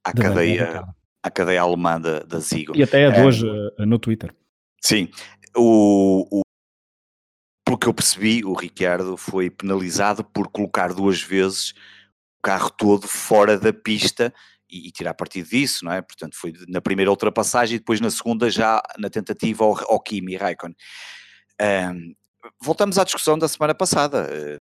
[0.04, 0.84] à, de cadeia,
[1.22, 2.76] à cadeia alemã da, da Zigo.
[2.76, 4.34] E até a de hoje uh, no Twitter.
[4.80, 5.08] Sim,
[5.56, 6.42] o, o,
[7.64, 11.74] pelo que eu percebi, o Ricciardo foi penalizado por colocar duas vezes
[12.38, 14.32] o carro todo fora da pista
[14.70, 16.02] e, e, tirar partido disso, não é?
[16.02, 20.36] Portanto, foi na primeira ultrapassagem e depois na segunda já na tentativa ao, ao Kimi
[20.36, 20.76] Raikkonen.
[21.60, 22.14] Um,
[22.62, 24.60] voltamos à discussão da semana passada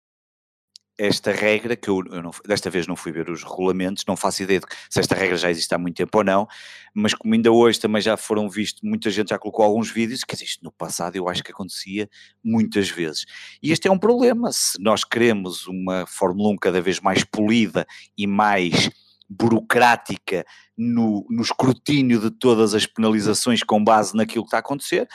[0.99, 4.43] esta regra, que eu, eu não, desta vez não fui ver os regulamentos, não faço
[4.43, 6.47] ideia de se esta regra já existe há muito tempo ou não,
[6.95, 10.35] mas como ainda hoje também já foram vistos, muita gente já colocou alguns vídeos, que
[10.35, 12.09] existe no passado eu acho que acontecia
[12.43, 13.25] muitas vezes.
[13.63, 17.87] E este é um problema, se nós queremos uma Fórmula 1 cada vez mais polida
[18.17, 18.91] e mais
[19.37, 20.45] burocrática
[20.77, 25.09] no, no escrutínio de todas as penalizações com base naquilo que está a acontecer,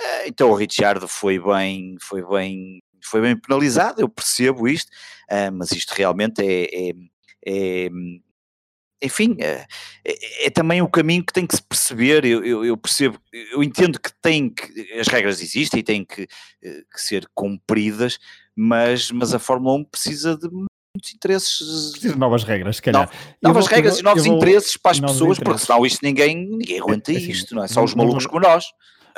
[0.00, 4.88] eh, então o Richard foi bem, foi bem foi bem penalizado, eu percebo isto,
[5.30, 6.92] uh, mas isto realmente é, é,
[7.46, 7.88] é
[9.02, 9.66] enfim, é,
[10.02, 12.24] é, é, também o caminho que tem que se perceber.
[12.24, 13.20] Eu, eu, eu, percebo,
[13.52, 16.22] eu entendo que tem que as regras existem e têm que,
[16.62, 18.18] eh, que, ser cumpridas,
[18.56, 20.48] mas, mas a Fórmula 1 precisa de
[20.94, 21.90] muitos interesses.
[21.92, 23.10] Precisa de novas regras, se calhar.
[23.42, 26.80] novas vou, regras e novos vou, interesses para as pessoas, porque senão isto ninguém, ninguém
[26.80, 27.68] aguenta é, assim, isto, não é?
[27.68, 28.64] Só os malucos como nós.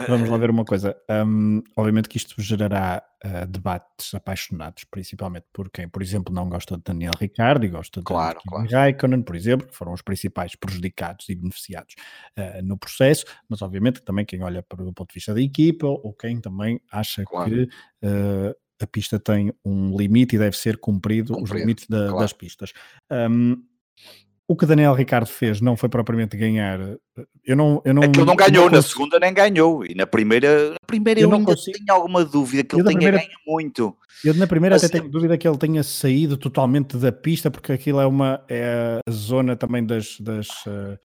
[0.06, 0.94] Vamos lá ver uma coisa.
[1.10, 6.76] Um, obviamente que isto gerará uh, debates apaixonados, principalmente por quem, por exemplo, não gosta
[6.76, 8.68] de Daniel Ricciardo e gosta de claro, claro.
[8.70, 11.94] Raikkonen, por exemplo, que foram os principais prejudicados e beneficiados
[12.38, 15.86] uh, no processo, mas obviamente também quem olha para o ponto de vista da equipa
[15.86, 17.50] ou quem também acha claro.
[17.50, 22.12] que uh, a pista tem um limite e deve ser cumprido, cumprido os limites da,
[22.12, 22.72] das pistas.
[23.10, 23.62] Um,
[24.48, 26.78] o que Daniel Ricardo fez não foi propriamente ganhar.
[27.44, 29.84] Eu não, eu não, é que ele não ganhou, não na segunda nem ganhou.
[29.84, 31.78] E na primeira, na primeira eu, eu ainda consigo.
[31.78, 33.96] tenho alguma dúvida que eu ele tenha primeira, ganho muito.
[34.24, 38.00] Eu na primeira até tenho dúvida que ele tenha saído totalmente da pista, porque aquilo
[38.00, 40.20] é uma é a zona também das.
[40.20, 40.96] das uh,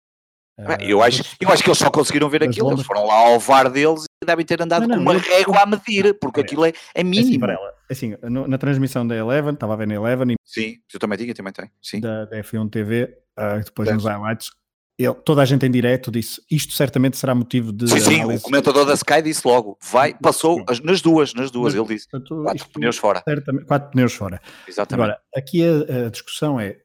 [0.79, 2.71] eu, acho, eu acho que eles só conseguiram ver aquilo.
[2.71, 5.65] Eles foram lá ao VAR deles devem ter andado não, não, com uma régua a
[5.65, 7.45] medir, porque aquilo é, é, é mínimo.
[7.89, 10.33] Assim, assim, na transmissão da Eleven, estava a ver na Eleven.
[10.33, 11.69] E sim, eu também tinha, também tem.
[11.81, 11.99] Sim.
[11.99, 13.95] Da, da F1 TV, uh, depois Deve.
[13.95, 14.51] nos highlights,
[14.97, 17.89] ele, toda a gente em direto disse isto certamente será motivo de.
[17.89, 21.73] Sim, sim, o comentador da Sky disse logo, vai, passou as, nas duas, nas duas,
[21.73, 22.09] Mas, ele disse.
[22.09, 23.23] Portanto, quatro pneus fora.
[23.67, 24.41] Quatro pneus fora.
[24.67, 25.03] Exatamente.
[25.03, 26.77] Agora, aqui a, a discussão é: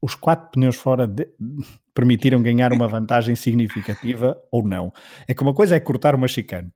[0.00, 1.28] os quatro pneus fora de,
[1.94, 4.92] permitiram ganhar uma vantagem significativa ou não?
[5.26, 6.72] É que uma coisa é cortar uma chicane.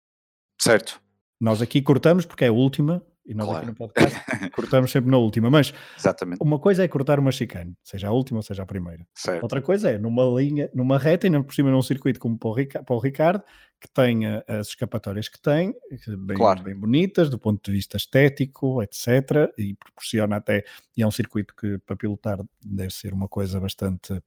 [0.63, 1.01] Certo.
[1.41, 3.59] Nós aqui cortamos porque é a última e nós claro.
[3.59, 4.17] aqui no podcast
[4.55, 6.39] cortamos sempre na última, mas Exatamente.
[6.41, 9.05] uma coisa é cortar uma chicane, seja a última, seja a primeira.
[9.13, 9.43] Certo.
[9.43, 12.95] Outra coisa é numa linha, numa reta, e não por cima num circuito como para
[12.95, 13.43] o, Ricardo,
[13.81, 15.75] que tenha as escapatórias que tem,
[16.19, 16.63] bem, claro.
[16.63, 19.53] bem bonitas do ponto de vista estético, etc.
[19.59, 20.65] E proporciona até,
[20.97, 24.23] e é um circuito que para pilotar deve ser uma coisa bastante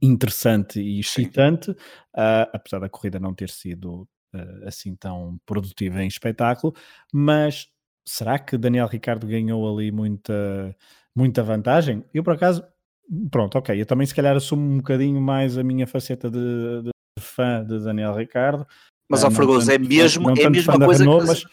[0.00, 4.08] interessante e excitante, uh, apesar da corrida não ter sido
[4.66, 6.74] assim tão produtiva em espetáculo,
[7.12, 7.68] mas
[8.06, 10.76] será que Daniel Ricardo ganhou ali muita,
[11.16, 12.04] muita vantagem?
[12.12, 12.64] Eu, por acaso,
[13.30, 16.90] pronto, ok, eu também se calhar assumo um bocadinho mais a minha faceta de, de
[17.20, 18.66] fã de Daniel Ricardo.
[19.10, 21.28] Mas, ó, uh, Fragoso, é mesmo, é a mesma coisa Renault, que...
[21.28, 21.44] Mas...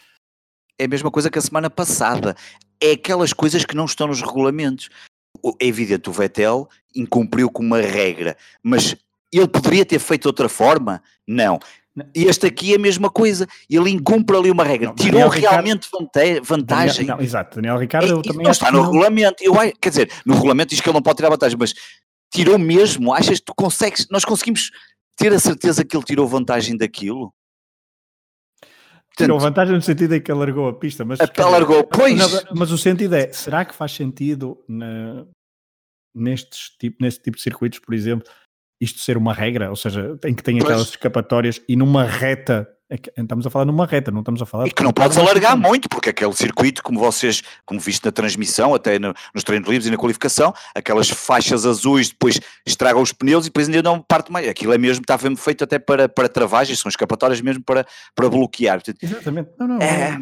[0.78, 2.34] É a mesma coisa que a semana passada.
[2.80, 4.88] É aquelas coisas que não estão nos regulamentos.
[5.60, 8.96] É evidente, o Vettel incumpriu com uma regra, mas
[9.32, 11.02] ele poderia ter feito de outra forma?
[11.26, 11.58] Não.
[12.14, 15.86] E este aqui é a mesma coisa, ele incumpre ali uma regra, não, tirou realmente
[16.42, 17.04] vantagem.
[17.04, 18.86] Daniel, não, exato, Daniel Ricardo é, também não está no não...
[18.86, 21.74] regulamento, eu, quer dizer, no regulamento diz que ele não pode tirar vantagem, mas
[22.32, 24.70] tirou mesmo, achas que tu consegues, nós conseguimos
[25.16, 27.30] ter a certeza que ele tirou vantagem daquilo?
[29.14, 31.20] Tirou vantagem no sentido em que alargou a pista, mas...
[31.20, 32.16] Até alargou, pois...
[32.54, 35.26] mas o sentido é, será que faz sentido na,
[36.14, 38.26] nestes tipo, neste tipo de circuitos, por exemplo,
[38.82, 42.96] isto ser uma regra, ou seja, em que tem aquelas escapatórias e numa reta, é
[43.16, 44.66] estamos a falar numa reta, não estamos a falar...
[44.66, 48.74] E que não podes alargar muito, porque aquele circuito, como vocês, como viste na transmissão,
[48.74, 53.46] até no, nos treinos livres e na qualificação, aquelas faixas azuis depois estragam os pneus
[53.46, 54.48] e depois ainda não parte mais.
[54.48, 58.28] Aquilo é mesmo, está mesmo feito até para, para travagens, são escapatórias mesmo para, para
[58.28, 58.82] bloquear.
[59.00, 59.50] Exatamente.
[59.60, 60.18] Não, não, é,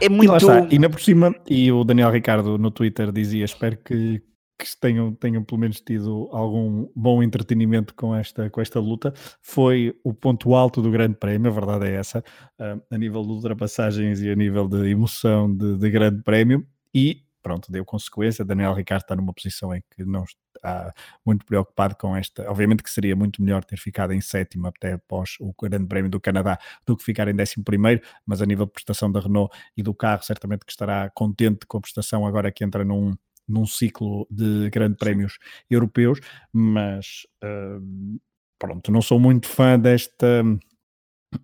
[0.00, 0.46] é muito...
[0.46, 4.22] E, e ainda por cima, e o Daniel Ricardo no Twitter dizia, espero que,
[4.58, 9.14] que tenham, tenham pelo menos tido algum bom entretenimento com esta, com esta luta.
[9.40, 13.28] Foi o ponto alto do Grande Prémio, a verdade é essa, uh, a nível de
[13.28, 16.66] ultrapassagens e a nível de emoção de, de Grande Prémio.
[16.92, 18.44] E pronto, deu consequência.
[18.44, 20.92] Daniel Ricardo está numa posição em que não está
[21.24, 22.50] muito preocupado com esta.
[22.50, 26.20] Obviamente que seria muito melhor ter ficado em sétimo até após o Grande Prémio do
[26.20, 29.82] Canadá do que ficar em décimo primeiro, mas a nível de prestação da Renault e
[29.82, 33.14] do carro, certamente que estará contente com a prestação agora que entra num,
[33.48, 35.38] num ciclo de Grande Prémios
[35.70, 36.20] europeus,
[36.52, 38.20] mas uh,
[38.58, 40.44] pronto, não sou muito fã desta,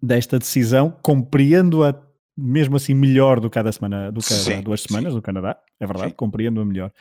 [0.02, 2.00] desta decisão, compreendo-a
[2.36, 5.18] mesmo assim melhor do que há semana, do que há duas semanas sim.
[5.18, 6.92] do Canadá, é verdade, compreendo-a melhor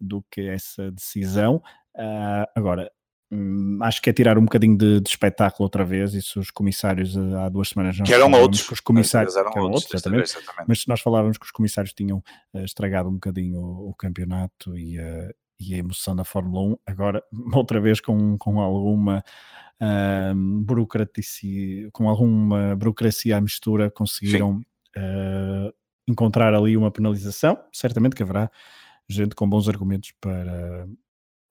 [0.00, 1.62] do que essa decisão.
[1.96, 2.90] Uh, agora,
[3.30, 6.14] hum, acho que é tirar um bocadinho de, de, espetáculo outra vez.
[6.14, 9.92] Isso os comissários uh, há duas semanas que eram outros, os comissários eram, eram outros,
[9.92, 10.68] exatamente, exatamente.
[10.68, 12.18] Mas nós falávamos que os comissários tinham
[12.54, 14.96] uh, estragado um bocadinho o, o campeonato e,
[15.60, 16.78] e, a emoção da Fórmula 1.
[16.86, 17.22] Agora,
[17.54, 19.24] outra vez com, com alguma
[19.80, 24.60] uh, burocracia, com alguma burocracia à mistura, conseguiram
[24.96, 25.72] uh,
[26.08, 27.58] encontrar ali uma penalização.
[27.72, 28.50] Certamente que haverá
[29.08, 30.88] gente com bons argumentos para,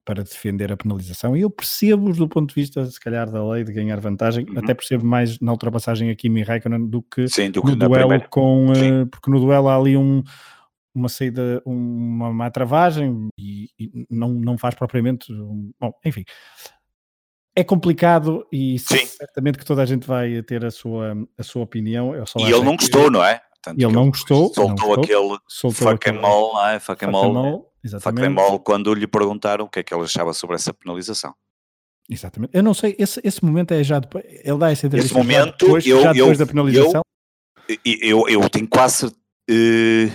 [0.06, 1.36] para defender a penalização.
[1.36, 4.60] E eu percebo do ponto de vista, se calhar, da lei de ganhar vantagem, uhum.
[4.60, 7.94] até percebo mais na ultrapassagem aqui em Raikkonen do que, Sim, do que no duelo
[7.94, 8.28] primeira.
[8.30, 8.68] com.
[8.68, 10.24] Uh, porque no duelo há ali um,
[10.94, 15.34] uma saída, uma má travagem e, e, não, não faz propriamente.
[15.34, 16.24] Um, bom, enfim.
[17.58, 19.06] É complicado e Sim.
[19.06, 22.14] certamente que toda a gente vai ter a sua, a sua opinião.
[22.14, 23.42] e ele não gostou, não é?
[23.66, 24.54] Portanto, ele não gostou.
[24.54, 26.80] Soltou não gostou, aquele soltou fuck aquele, all, não é?
[26.80, 30.56] Fuck, fuck all, fuck all quando lhe perguntaram o que é que ele achava sobre
[30.56, 31.34] essa penalização.
[32.10, 32.56] Exatamente.
[32.56, 34.24] Eu não sei, esse, esse momento é já depois.
[34.28, 37.02] Ele dá essa entrevista esse momento, já depois, eu, já depois eu, da penalização.
[37.68, 39.08] Eu, eu, eu tenho quase.
[39.08, 40.12] Uh,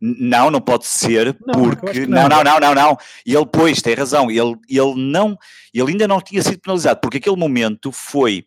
[0.00, 2.06] não, não pode ser, não, porque.
[2.06, 2.28] Não.
[2.28, 4.30] não, não, não, não, E ele, pois, tem razão.
[4.30, 5.36] Ele, ele não.
[5.74, 8.46] Ele ainda não tinha sido penalizado, porque aquele momento foi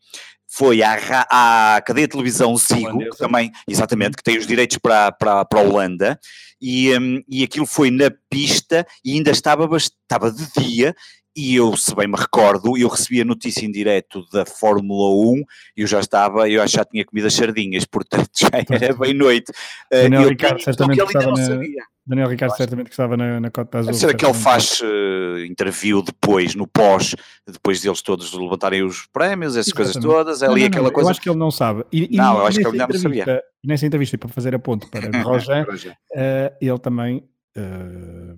[0.50, 0.98] foi à,
[1.30, 5.60] à cadeia de televisão Zigo, que também, exatamente, que tem os direitos para, para, para
[5.60, 6.20] a Holanda,
[6.62, 10.96] e, um, e aquilo foi na pista e ainda estava, estava de dia,
[11.40, 15.44] e eu, se bem me recordo, eu recebi a notícia em direto da Fórmula 1
[15.78, 19.50] e eu já estava, eu já tinha comido as sardinhas, portanto já era bem noite.
[19.90, 21.62] Daniel uh, Ricardo certamente que estava na,
[22.06, 23.94] Daniel Ricardo certamente que estava na, na Cota Azul.
[23.94, 27.16] Será que ele faz uh, interview depois, no pós,
[27.48, 29.94] depois deles todos levantarem os prémios, essas Exatamente.
[29.94, 31.08] coisas todas, é ali não, aquela não, coisa...
[31.08, 31.86] Eu acho que ele não sabe.
[31.90, 33.44] E, não, eu acho que ele não sabia.
[33.64, 37.24] Nessa entrevista, para fazer a ponte para Roger, uh, ele também...
[37.58, 38.38] Uh,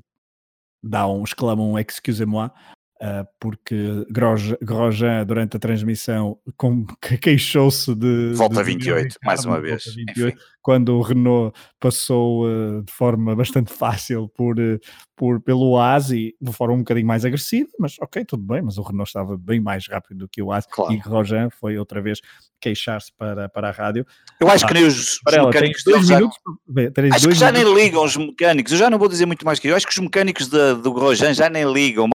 [0.83, 2.49] dá um, exclama um excusez-moi
[3.39, 6.37] porque Grosjean, durante a transmissão,
[7.21, 8.33] queixou-se de.
[8.35, 9.85] Volta de 28, mais uma vez.
[9.85, 14.79] 28, quando o Renault passou uh, de forma bastante fácil por, uh,
[15.15, 18.83] por, pelo Asi, de forma um bocadinho mais agressiva, mas ok, tudo bem, mas o
[18.83, 20.93] Renault estava bem mais rápido do que o Asi claro.
[20.93, 22.19] e Grosjean foi outra vez
[22.59, 24.05] queixar-se para, para a rádio.
[24.39, 26.37] Eu acho ah, que nem os, os ela, mecânicos dois minutos,
[26.69, 29.59] já, acho que já nem ligam os mecânicos, eu já não vou dizer muito mais
[29.59, 32.09] que eu, acho que os mecânicos de, do Grosjean já nem ligam,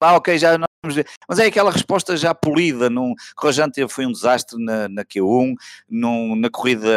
[0.00, 1.06] ah, ok, já não vamos ver.
[1.28, 2.88] Mas é aquela resposta já polida.
[2.88, 5.54] Num, Rojan foi um desastre na, na Q1,
[5.88, 6.88] num, na corrida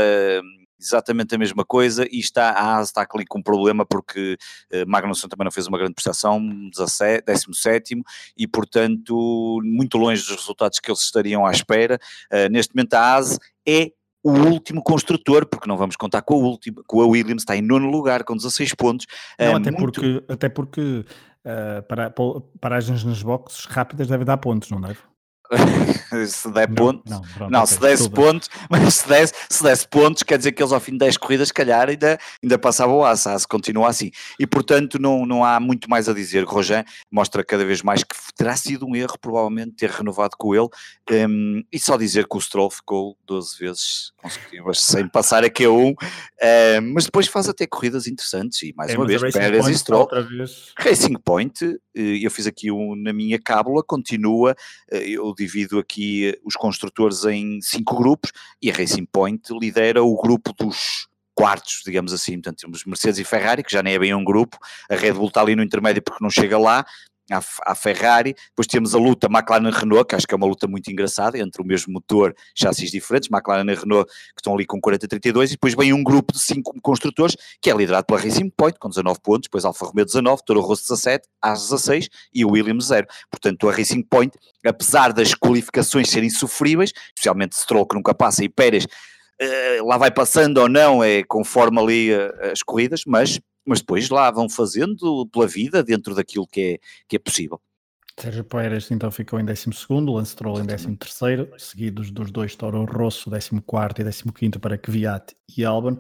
[0.82, 4.36] exatamente a mesma coisa e está, a AS está ali com um problema porque
[4.74, 8.02] uh, Magnussen também não fez uma grande prestação, 17, 17
[8.36, 12.00] e portanto muito longe dos resultados que eles estariam à espera.
[12.34, 13.38] Uh, neste momento a AS
[13.68, 13.92] é
[14.24, 17.62] o último construtor, porque não vamos contar com a última, com a Williams, está em
[17.62, 19.08] nono lugar com 16 pontos.
[19.40, 20.02] Não, uh, até, muito...
[20.02, 21.06] porque, até porque
[21.46, 22.14] uh, para,
[22.60, 25.00] paragens nas boxes rápidas deve dar pontos, não deve?
[26.28, 30.24] se der pontos, não, não, não se desse pontos, mas se desse, se desse pontos,
[30.24, 33.06] quer dizer que eles ao fim de 10 corridas, se calhar, ainda, ainda passavam o
[33.06, 34.12] aço, se continua assim.
[34.40, 36.44] E portanto, não, não há muito mais a dizer.
[36.44, 40.68] Roger mostra cada vez mais que terá sido um erro, provavelmente, ter renovado com ele.
[41.12, 45.94] Um, e só dizer que o Stroll ficou 12 vezes consecutivas sem passar a Q1,
[45.94, 48.62] um, mas depois faz até corridas interessantes.
[48.64, 50.08] E mais é, uma vez, Pérez e Stroll.
[50.78, 54.56] Racing Point, eh, eu fiz aqui um na minha cábula, continua.
[54.92, 60.16] Eh, eu divido aqui os construtores em cinco grupos e a Racing Point lidera o
[60.16, 64.14] grupo dos quartos, digamos assim, portanto temos Mercedes e Ferrari, que já nem é bem
[64.14, 64.58] um grupo,
[64.90, 66.86] a Red Bull está ali no intermédio porque não chega lá,
[67.32, 71.38] à, Ferrari, depois temos a luta McLaren-Renault, que acho que é uma luta muito engraçada,
[71.38, 75.50] entre o mesmo motor, chassis diferentes, McLaren e Renault, que estão ali com 40-32, e
[75.52, 79.20] depois vem um grupo de cinco construtores, que é liderado pela Racing Point, com 19
[79.22, 83.08] pontos, depois Alfa Romeo 19, Toro Rosso 17, AS 16 e o Williams 0.
[83.30, 88.50] Portanto, a Racing Point, apesar das qualificações serem sofríveis, especialmente Stroll que nunca passa e
[88.50, 93.80] Pérez, uh, lá vai passando ou não, é conforme ali uh, as corridas, mas mas
[93.80, 97.62] depois lá vão fazendo pela vida dentro daquilo que é, que é possível.
[98.20, 102.56] Sérgio Pérez então ficou em 12 segundo, Lance Stroll em 13 terceiro, seguidos dos dois
[102.56, 105.98] Toro Rosso, 14 e 15 para Kvyat e Albon.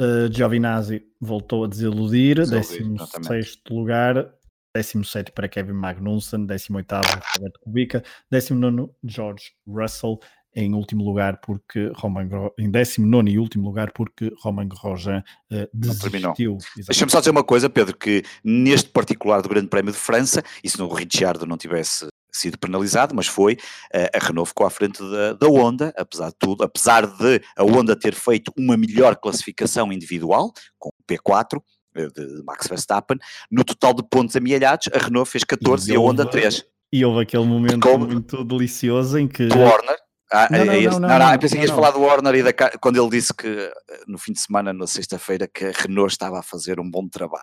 [0.00, 4.32] Uh, Giovinazzi voltou a desiludir, 16 lugar,
[4.74, 6.94] 17 para Kevin Magnussen, 18
[7.34, 10.18] Roberto Kubica, 19 George Russell,
[10.54, 12.28] em último lugar porque Roman
[12.58, 16.58] em 19 e último lugar porque Roman Grosjean uh, desistiu.
[16.76, 20.68] Deixa-me só dizer uma coisa, Pedro, que neste particular do Grande Prémio de França, e
[20.68, 25.00] se o Ricciardo não tivesse sido penalizado, mas foi, uh, a Renault ficou à frente
[25.02, 29.92] da, da Honda, apesar de tudo, apesar de a Honda ter feito uma melhor classificação
[29.92, 31.60] individual, com o P4,
[31.96, 33.18] eh, de Max Verstappen,
[33.50, 36.64] no total de pontos amealhados, a Renault fez 14 e, e a Honda 3.
[36.92, 39.48] E houve aquele momento Como, muito delicioso em que.
[39.48, 39.96] Warner
[40.32, 42.34] ah, não, é, não, é não, não, não, eu pensei que ias falar do Warner
[42.36, 43.72] e da, quando ele disse que eh,
[44.06, 47.42] no fim de semana, na sexta-feira, que a Renault estava a fazer um bom trabalho.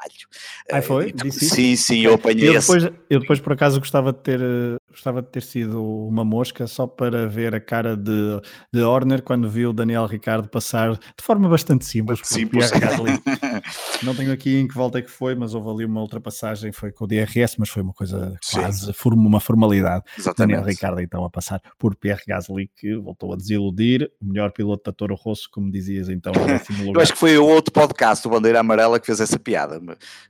[0.72, 1.12] Ah, foi?
[1.12, 4.77] Uh, sim, sim, eu apanhei eu depois, eu depois, por acaso, gostava de, ter, eh,
[4.90, 8.42] gostava de ter sido uma mosca só para ver a cara de,
[8.74, 12.20] de Horner quando viu Daniel Ricardo passar de forma bastante simples.
[12.24, 12.72] Simples.
[14.04, 16.92] não tenho aqui em que volta é que foi, mas houve ali uma ultrapassagem, foi
[16.92, 20.04] com o DRS, mas foi uma coisa quase uma formalidade.
[20.18, 20.56] Exatamente.
[20.56, 24.10] Daniel Ricardo então a passar por Pierre Gasly que voltou a desiludir.
[24.22, 26.34] O melhor piloto da Toro Rosso, como dizias então,
[26.94, 29.82] Eu acho que foi o outro podcast, o Bandeira Amarela, que fez essa piada.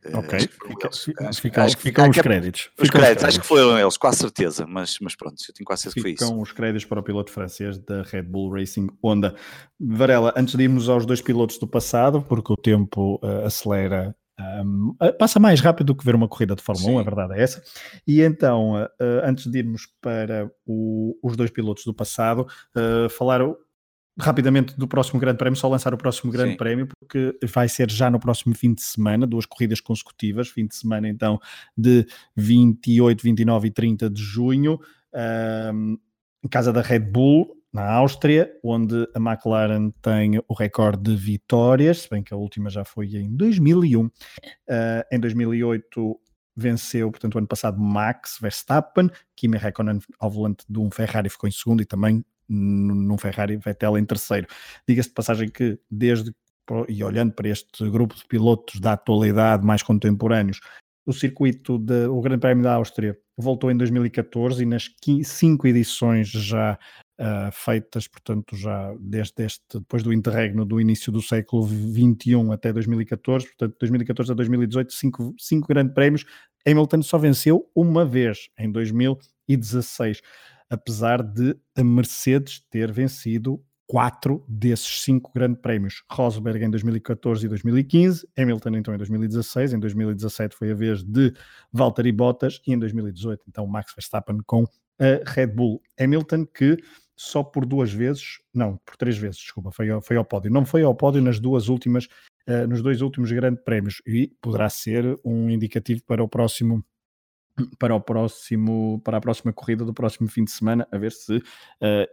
[0.04, 2.70] Eh, ok, ficam, ficam os créditos.
[2.80, 5.84] Os créditos, acho que foram eles, com a certeza, mas, mas pronto, eu tenho quase
[5.84, 6.26] certeza que foi isso.
[6.26, 9.36] Ficam os créditos para o piloto francês da Red Bull Racing Honda.
[9.80, 14.96] Varela, antes de irmos aos dois pilotos do passado, porque o tempo uh, acelera um,
[15.00, 16.96] ah, passa mais rápido do que ver uma corrida de Fórmula Sim.
[16.98, 17.64] 1, a verdade é essa.
[18.06, 18.90] E então, uh,
[19.24, 22.46] antes de irmos para o, os dois pilotos do passado,
[22.76, 23.42] uh, falar
[24.20, 26.58] rapidamente do próximo Grande Prémio, só lançar o próximo Grande Sim.
[26.58, 30.76] Prémio, porque vai ser já no próximo fim de semana, duas corridas consecutivas, fim de
[30.76, 31.40] semana então
[31.78, 32.06] de
[32.36, 34.80] 28, 29 e 30 de junho,
[35.74, 35.98] um,
[36.44, 42.00] em casa da Red Bull, na Áustria, onde a McLaren tem o recorde de vitórias,
[42.00, 44.06] se bem que a última já foi em 2001.
[44.06, 44.12] Uh,
[44.68, 46.20] eh, em 2008
[46.56, 51.48] venceu, portanto, o ano passado Max Verstappen, Kimi Räikkönen ao volante de um Ferrari ficou
[51.48, 54.48] em segundo e também num Ferrari Vettel em terceiro.
[54.88, 56.34] Diga-se de passagem que desde
[56.90, 60.60] e olhando para este grupo de pilotos da atualidade mais contemporâneos,
[61.06, 64.90] o circuito, de, o Grande Prémio da Áustria voltou em 2014 e nas
[65.24, 66.78] cinco edições já
[67.20, 72.74] uh, feitas, portanto, já desde este, depois do interregno do início do século XXI até
[72.74, 76.26] 2014, portanto, 2014 a 2018, cinco, cinco grandes prémios.
[76.68, 80.22] Hamilton só venceu uma vez, em 2016,
[80.70, 86.04] apesar de a Mercedes ter vencido quatro desses cinco grandes prémios.
[86.12, 91.34] Rosberg em 2014 e 2015, Hamilton então em 2016, em 2017 foi a vez de
[91.72, 94.66] Valtteri Bottas e em 2018 então Max Verstappen com
[95.00, 95.82] a Red Bull.
[96.00, 96.78] Hamilton que
[97.16, 100.52] só por duas vezes, não, por três vezes, desculpa, foi ao, foi ao pódio.
[100.52, 102.06] Não foi ao pódio nas duas últimas,
[102.48, 106.86] uh, nos dois últimos grandes prémios e poderá ser um indicativo para o próximo
[107.78, 111.38] para o próximo para a próxima corrida do próximo fim de semana a ver se
[111.38, 111.44] uh,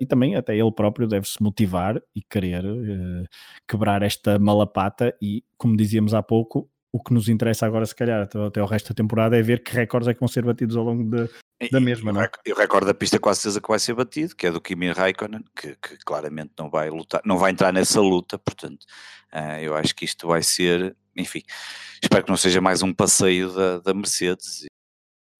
[0.01, 3.24] e também até ele próprio deve se motivar e querer uh,
[3.68, 8.22] quebrar esta malapata e como dizíamos há pouco o que nos interessa agora se calhar
[8.22, 10.76] até, até o resto da temporada é ver que recordes é que vão ser batidos
[10.76, 11.28] ao longo de,
[11.70, 12.30] da mesma, não é?
[12.45, 14.92] Eu recordo a pista com a certeza que vai ser batido, que é do Kimi
[14.92, 18.84] Raikkonen, que, que claramente não vai lutar, não vai entrar nessa luta, portanto,
[19.32, 21.42] uh, eu acho que isto vai ser, enfim,
[22.03, 24.66] espero que não seja mais um passeio da, da Mercedes,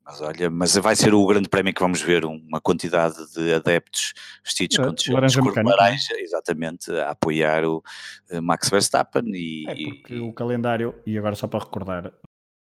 [0.05, 4.13] mas olha, mas vai ser o grande prémio que vamos ver, uma quantidade de adeptos
[4.45, 7.83] vestidos é, com t-shirts cor laranja, exatamente, a apoiar o
[8.31, 9.65] uh, Max Verstappen e...
[9.69, 10.21] É porque e...
[10.21, 12.13] o calendário, e agora só para recordar,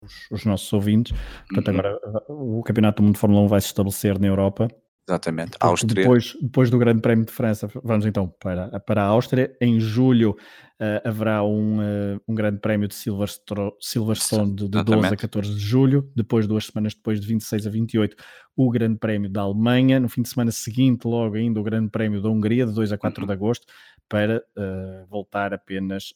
[0.03, 1.17] os, os nossos ouvintes.
[1.47, 1.79] Portanto, uhum.
[1.79, 4.67] agora o Campeonato do Mundo de Fórmula 1 vai se estabelecer na Europa.
[5.11, 6.03] Exatamente, Áustria.
[6.03, 9.53] Depois, depois do Grande Prémio de França, vamos então para, para a Áustria.
[9.59, 15.07] Em julho uh, haverá um, uh, um Grande Prémio de Silverstone, Silverstone de, de 12
[15.07, 16.09] a 14 de julho.
[16.15, 18.15] Depois, duas semanas depois, de 26 a 28,
[18.55, 19.99] o Grande Prémio da Alemanha.
[19.99, 22.97] No fim de semana seguinte, logo ainda, o Grande Prémio da Hungria, de 2 a
[22.97, 23.27] 4 uhum.
[23.27, 23.67] de agosto,
[24.07, 26.13] para uh, voltar apenas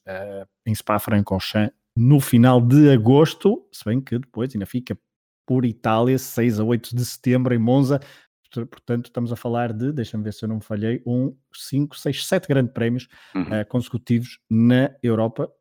[0.66, 4.98] em Spa-Francorchamps no final de agosto, se bem que depois ainda fica
[5.46, 8.00] por Itália, 6 a 8 de setembro em Monza.
[8.66, 12.28] Portanto, estamos a falar de, deixa-me ver se eu não me falhei, um, 5, 6,
[12.28, 13.44] 7 grandes prémios uhum.
[13.44, 15.52] uh, consecutivos na Europa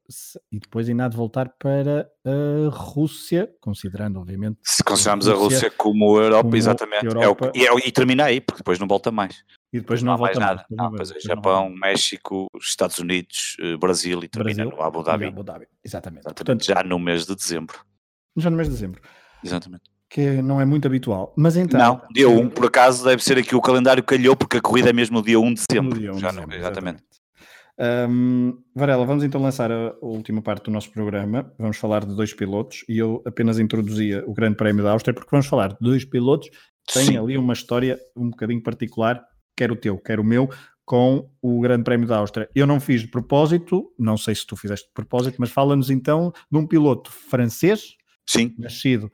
[0.53, 4.59] e depois ainda há de voltar para a Rússia, considerando, obviamente.
[4.63, 7.07] Se considerarmos a Rússia, como Europa, como exatamente.
[7.07, 7.53] Europa.
[7.55, 9.45] É o, e, é, e termina aí, porque depois não volta mais.
[9.73, 10.67] E depois não, não volta mais nada.
[10.71, 15.25] Não, depois é Japão, México, Estados Unidos, eh, Brasil e termina Brasil, no Abu Dhabi.
[15.27, 15.67] Abu Dhabi.
[15.83, 16.21] Exatamente.
[16.21, 16.35] Exatamente.
[16.35, 17.79] Portanto, já no mês de dezembro.
[18.37, 19.01] Já no mês de dezembro.
[19.43, 19.94] Exatamente.
[20.15, 21.35] Que não é muito habitual.
[21.37, 21.77] Mas então.
[21.77, 24.93] Não, dia 1, por acaso, deve ser aqui o calendário calhou, porque a corrida é
[24.93, 25.99] mesmo no dia 1 de dezembro.
[25.99, 26.57] Dia 1 de dezembro, exatamente.
[26.57, 27.03] exatamente.
[28.09, 31.53] Um, Varela, vamos então lançar a última parte do nosso programa.
[31.59, 35.31] Vamos falar de dois pilotos e eu apenas introduzia o Grande Prémio da Áustria porque
[35.33, 36.49] vamos falar de dois pilotos
[36.87, 37.19] que têm Sim.
[37.19, 39.21] ali uma história um bocadinho particular,
[39.57, 40.49] quer o teu, quer o meu,
[40.85, 42.49] com o Grande Prémio da Áustria.
[42.55, 46.33] Eu não fiz de propósito, não sei se tu fizeste de propósito, mas fala-nos então
[46.49, 48.55] de um piloto francês, Sim.
[48.57, 49.11] nascido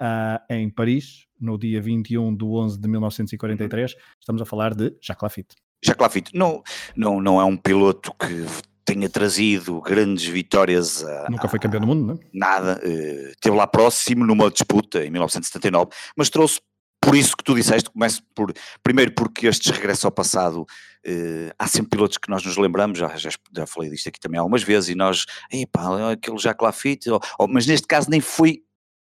[0.00, 3.94] uh, em Paris, no dia 21 de 11 de 1943.
[4.20, 5.56] Estamos a falar de Jacques Lafitte.
[5.84, 6.62] Jacques Lafitte não,
[6.96, 8.46] não, não é um piloto que
[8.84, 11.04] tenha trazido grandes vitórias.
[11.04, 12.18] A, Nunca foi campeão do mundo, não é?
[12.32, 12.80] Nada.
[12.84, 16.60] Uh, esteve lá próximo numa disputa em 1979, mas trouxe
[17.00, 21.66] por isso que tu disseste, começo por, primeiro porque estes regressos ao passado, uh, há
[21.66, 24.88] sempre pilotos que nós nos lembramos, já, já, já falei disto aqui também algumas vezes,
[24.88, 28.62] e nós, epá, aquele Jacques Lafitte, oh, oh, mas neste caso nem foi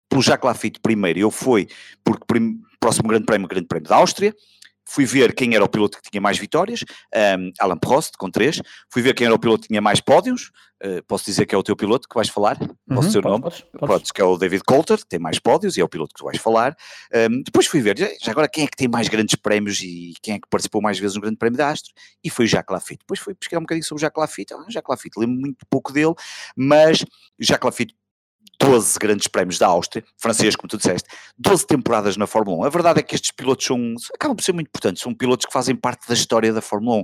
[0.08, 1.68] pelo Jacques Lafitte primeiro, eu fui
[2.04, 4.34] porque prim, próximo grande prémio, grande prémio da Áustria,
[4.88, 6.82] fui ver quem era o piloto que tinha mais vitórias,
[7.38, 10.50] um, Alan Prost com três, fui ver quem era o piloto que tinha mais pódios,
[10.82, 13.28] uh, posso dizer que é o teu piloto que vais falar, uhum, posso dizer o
[13.28, 13.42] nome?
[13.42, 14.10] Podes, podes.
[14.10, 16.24] que é o David Coulter, que tem mais pódios e é o piloto que tu
[16.24, 16.74] vais falar.
[17.14, 20.36] Um, depois fui ver, já agora quem é que tem mais grandes prémios e quem
[20.36, 21.92] é que participou mais vezes no grande prémio da Astro,
[22.24, 23.00] e foi o Jacques Lafitte.
[23.00, 25.92] Depois fui pesquisar um bocadinho sobre o Jacques Lafitte, ah, Jacques Lafitte, lembro muito pouco
[25.92, 26.14] dele,
[26.56, 27.04] mas
[27.38, 27.94] Jacques Lafitte
[28.60, 32.64] 12 grandes prémios da Áustria, francês, como tu disseste, 12 temporadas na Fórmula 1.
[32.64, 35.52] A verdade é que estes pilotos são, acabam por ser muito importantes, são pilotos que
[35.52, 37.00] fazem parte da história da Fórmula 1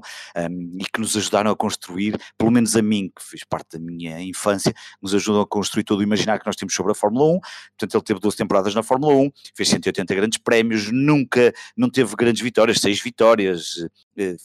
[0.50, 3.78] um, e que nos ajudaram a construir, pelo menos a mim, que fiz parte da
[3.78, 7.36] minha infância, nos ajudam a construir todo o imaginário que nós temos sobre a Fórmula
[7.36, 7.40] 1.
[7.78, 12.16] Portanto, ele teve 12 temporadas na Fórmula 1, fez 180 grandes prémios, nunca, não teve
[12.16, 13.76] grandes vitórias, 6 vitórias,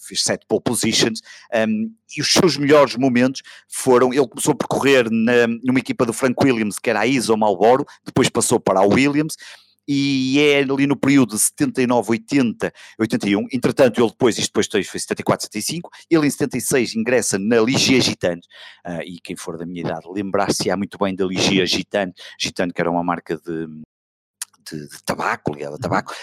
[0.08, 1.22] fez 7 pole positions,
[1.68, 6.14] um, e os seus melhores momentos foram, ele começou a percorrer na, numa equipa do
[6.14, 9.36] Frank Williams, que era a ISO Malboro, depois passou para a Williams,
[9.92, 15.00] e é ali no período de 79, 80, 81, entretanto ele depois, isto depois foi
[15.00, 18.42] 74, 75, ele em 76 ingressa na Ligia Gitane,
[18.86, 22.80] uh, e quem for da minha idade lembrar-se-á muito bem da Ligia Gitane, Gitane que
[22.80, 23.66] era uma marca de,
[24.70, 26.14] de, de tabaco, ligado a tabaco,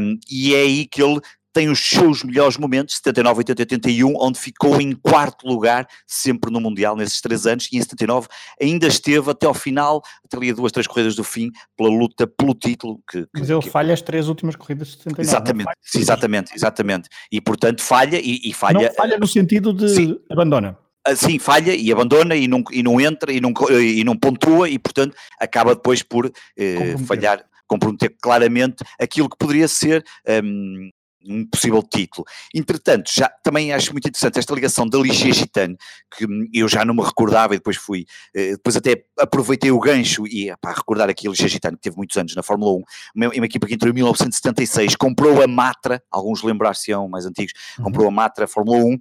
[0.00, 1.20] um, e é aí que ele
[1.52, 6.60] tem os seus melhores momentos, 79, 80, 81, onde ficou em quarto lugar, sempre no
[6.60, 8.28] Mundial, nesses três anos, e em 79
[8.60, 12.26] ainda esteve até ao final, até ali a duas, três corridas do fim, pela luta
[12.26, 13.00] pelo título.
[13.10, 13.70] Que, que Mas ele que...
[13.70, 15.28] falha as três últimas corridas de 79.
[15.28, 17.08] Exatamente, exatamente, exatamente.
[17.30, 18.88] E portanto falha e, e falha.
[18.88, 20.18] Não falha no sentido de sim.
[20.30, 20.78] abandona.
[21.06, 24.68] Ah, sim, falha e abandona e não, e não entra e não, e não pontua
[24.68, 30.04] e, portanto, acaba depois por eh, falhar, comprometer claramente aquilo que poderia ser
[30.44, 30.90] um,
[31.26, 32.26] um possível título.
[32.54, 35.76] Entretanto, já também acho muito interessante esta ligação da Ligia Gitane,
[36.16, 40.26] que eu já não me recordava e depois fui, eh, depois até aproveitei o gancho
[40.26, 42.82] e para recordar aqui a Ligia Gitane, que teve muitos anos na Fórmula 1,
[43.14, 47.84] uma, uma equipa que entrou em 1976, comprou a Matra, alguns lembrar-se-ão mais antigos, uhum.
[47.84, 48.98] comprou a Matra Fórmula 1,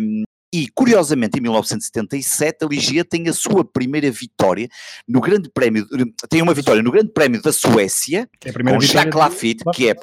[0.00, 4.68] um, e, curiosamente, em 1977, a Ligia tem a sua primeira vitória
[5.06, 5.86] no Grande Prémio,
[6.28, 9.94] tem uma vitória no Grande Prémio da Suécia, é com Jacques Lafitte, que é, a,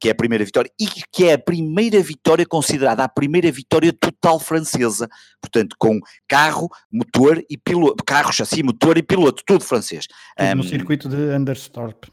[0.00, 3.92] que é a primeira vitória, e que é a primeira vitória considerada a primeira vitória
[3.92, 5.08] total francesa,
[5.40, 5.98] portanto, com
[6.28, 10.06] carro, motor e piloto, carro, chassi, motor e piloto, tudo francês.
[10.38, 12.04] Um, no circuito de Anderstorp.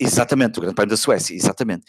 [0.00, 1.84] Exatamente, o Grande Prémio da Suécia, exatamente.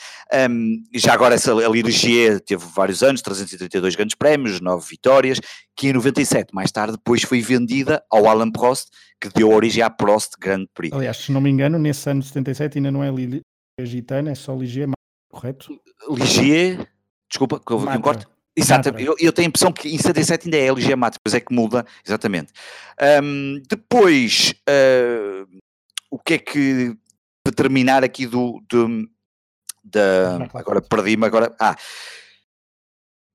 [0.49, 5.39] Um, já agora essa Ligier teve vários anos, 332 grandes prémios, 9 vitórias,
[5.77, 9.89] que em 97, mais tarde, depois foi vendida ao Alan Prost, que deu origem à
[9.89, 10.93] Prost Grand Prix.
[10.93, 13.41] Aliás, se não me engano, nesse ano de 77 ainda não é Ligier
[13.81, 14.89] Gitana, é só Ligier,
[15.29, 15.79] correto?
[16.09, 16.87] Ligier,
[17.29, 18.27] desculpa, que houve aqui um corte.
[18.55, 21.39] Exatamente, eu, eu, tenho a impressão que em 77 ainda é Ligier Mata, depois é
[21.39, 22.51] que muda, exatamente.
[23.23, 25.47] Um, depois, uh,
[26.11, 26.97] o que é que
[27.43, 29.09] para terminar aqui do, do
[29.83, 31.75] da, agora perdi-me agora, ah,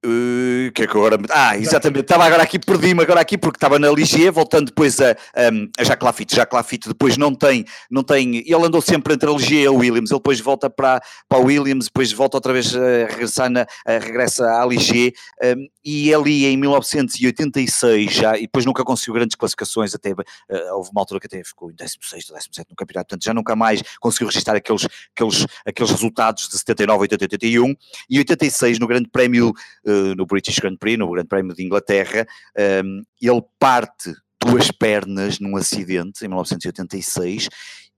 [0.04, 1.16] Uh, que é que agora.
[1.30, 5.16] Ah, exatamente, estava agora aqui, perdi-me agora aqui porque estava na Ligier, voltando depois a,
[5.50, 6.36] um, a Jacques Lafitte.
[6.36, 8.36] Jacques Lafitte depois não tem, não tem.
[8.36, 11.40] Ele andou sempre entre a Ligier e a Williams, ele depois volta para, para a
[11.40, 15.12] Williams, depois volta outra vez a regressar na, a, regressa à Ligier.
[15.42, 20.16] Um, e ali em 1986 já, e depois nunca conseguiu grandes classificações, até uh,
[20.74, 23.82] houve uma altura que até ficou em 16, 17 no campeonato, portanto já nunca mais
[24.00, 27.74] conseguiu registrar aqueles, aqueles, aqueles resultados de 79, 80, 81.
[28.10, 29.52] E 86 no Grande Prémio.
[29.86, 32.26] Uh, no British Grand Prix, no Grande Prémio de Inglaterra,
[33.20, 34.12] ele parte
[34.44, 37.48] duas pernas num acidente em 1986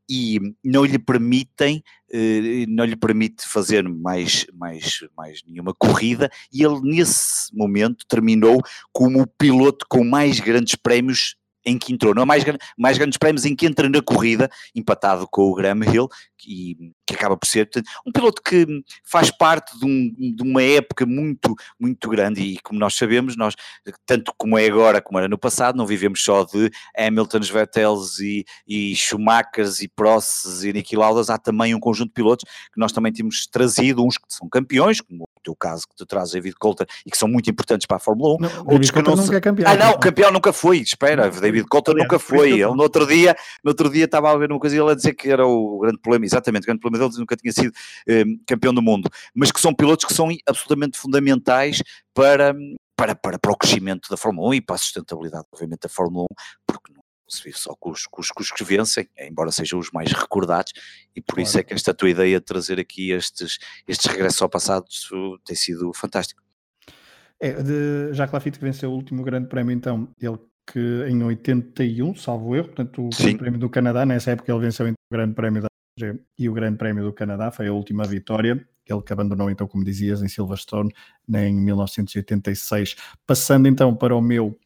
[0.08, 1.82] e não lhe permitem,
[2.12, 8.62] eh, não lhe permite fazer mais, mais, mais nenhuma corrida e ele nesse momento terminou
[8.92, 11.34] como o piloto com mais grandes prémios
[11.66, 12.24] em que entrou, não é?
[12.24, 12.44] Mais,
[12.78, 16.08] mais grandes prémios em que entra na corrida, empatado com o Graham Hill,
[16.38, 18.66] que, que acaba por ser portanto, um piloto que
[19.04, 23.54] faz parte de, um, de, uma época muito, muito grande e como nós sabemos, nós,
[24.06, 28.44] tanto como é agora como era no passado, não vivemos só de Hamiltons, Vettels e,
[28.66, 32.92] e Schumachers e Prosses e Niki Laudas, há também um conjunto de pilotos que nós
[32.92, 36.86] também temos trazido, uns que são campeões, como teu caso que tu trazes, David Coulter,
[37.04, 38.38] e que são muito importantes para a Fórmula 1.
[38.40, 39.70] Não, outros que não nunca é campeão.
[39.70, 43.70] Ah não, campeão nunca foi, espera, David Coulter nunca foi, ele no outro dia, no
[43.70, 45.98] outro dia estava a ver uma coisa e ele a dizer que era o grande
[45.98, 47.72] problema, exatamente, o grande problema dele nunca tinha sido
[48.08, 51.82] eh, campeão do mundo, mas que são pilotos que são absolutamente fundamentais
[52.12, 52.54] para,
[52.96, 56.24] para, para, para o crescimento da Fórmula 1 e para a sustentabilidade, obviamente, da Fórmula
[56.24, 56.34] 1,
[56.66, 56.95] porque não
[57.28, 60.12] se vive só com os, com, os, com os, que vencem, embora sejam os mais
[60.12, 60.72] recordados,
[61.14, 61.48] e por claro.
[61.48, 64.86] isso é que esta tua ideia de trazer aqui estes, estes regressos ao passado
[65.44, 66.42] tem sido fantástico.
[67.38, 72.16] É, de Jacques Lafitte que venceu o último grande prémio, então, ele que em 81,
[72.16, 73.22] salvo erro, portanto, o Sim.
[73.22, 75.68] Grande Prémio do Canadá, nessa época ele venceu então, o Grande Prémio da
[76.38, 79.82] e o Grande Prémio do Canadá, foi a última vitória, ele que abandonou então, como
[79.82, 80.92] dizias, em Silverstone
[81.34, 82.96] em 1986.
[83.26, 84.58] Passando então para o meu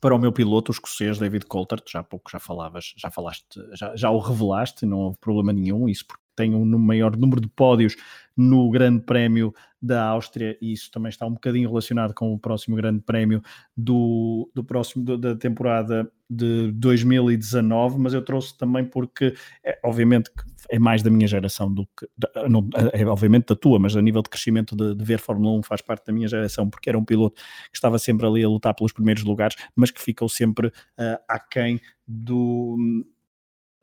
[0.00, 3.94] para o meu piloto, escocês David Coulthard, já há pouco já falavas, já falaste, já,
[3.96, 6.04] já o revelaste, não houve problema nenhum, isso
[6.38, 7.96] tem um maior número de pódios
[8.36, 12.76] no Grande Prémio da Áustria e isso também está um bocadinho relacionado com o próximo
[12.76, 13.42] Grande Prémio
[13.76, 19.34] do, do próximo do, da temporada de 2019, mas eu trouxe também porque
[19.64, 20.30] é, obviamente
[20.70, 22.08] é mais da minha geração do que
[22.48, 25.62] não, é obviamente da tua, mas a nível de crescimento de, de, ver Fórmula 1
[25.64, 28.74] faz parte da minha geração porque era um piloto que estava sempre ali a lutar
[28.74, 32.76] pelos primeiros lugares, mas que ficou sempre uh, aquém do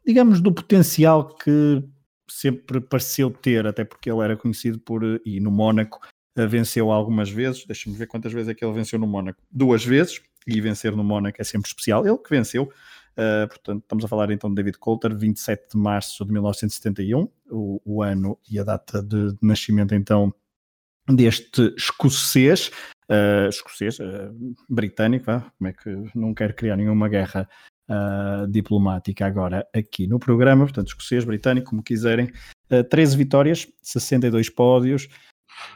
[0.06, 1.84] digamos do potencial que
[2.28, 5.99] sempre pareceu ter, até porque ele era conhecido por, e no Mónaco
[6.36, 9.86] eh, venceu algumas vezes, deixa-me ver quantas vezes é que ele venceu no Mónaco, duas
[9.86, 14.07] vezes, e vencer no Mónaco é sempre especial, ele que venceu, uh, portanto estamos a
[14.07, 18.63] falar então de David Coulter, 27 de março de 1971, o, o ano e a
[18.63, 20.34] data de, de nascimento então
[21.07, 22.69] deste escocês,
[23.09, 27.49] uh, escocês, uh, britânico, como é que não quero criar nenhuma guerra
[27.89, 32.27] uh, diplomática agora aqui no programa, portanto, escocês, britânico, como quiserem.
[32.69, 35.07] Uh, ah, 13 vitórias, 62 pódios,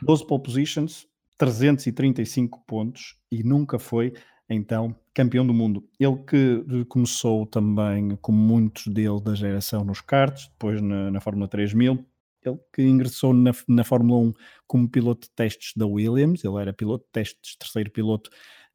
[0.02, 1.08] 12 pole positions,
[1.38, 4.14] 335 pontos e nunca foi
[4.50, 5.88] então campeão do mundo.
[6.00, 11.48] Ele que começou também, como muitos dele da geração nos karts, depois na, na Fórmula
[11.48, 12.04] 3000,
[12.44, 14.34] ele que ingressou na, na Fórmula 1
[14.66, 18.30] como piloto de testes da Williams, ele era piloto de testes, terceiro piloto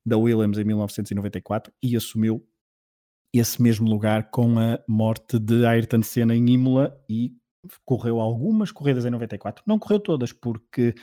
[0.05, 2.47] da Williams em 1994 e assumiu
[3.41, 7.33] esse mesmo lugar com a morte de Ayrton Senna em Imola e
[7.85, 9.65] correu algumas corridas em 94.
[9.67, 10.95] Não correu todas porque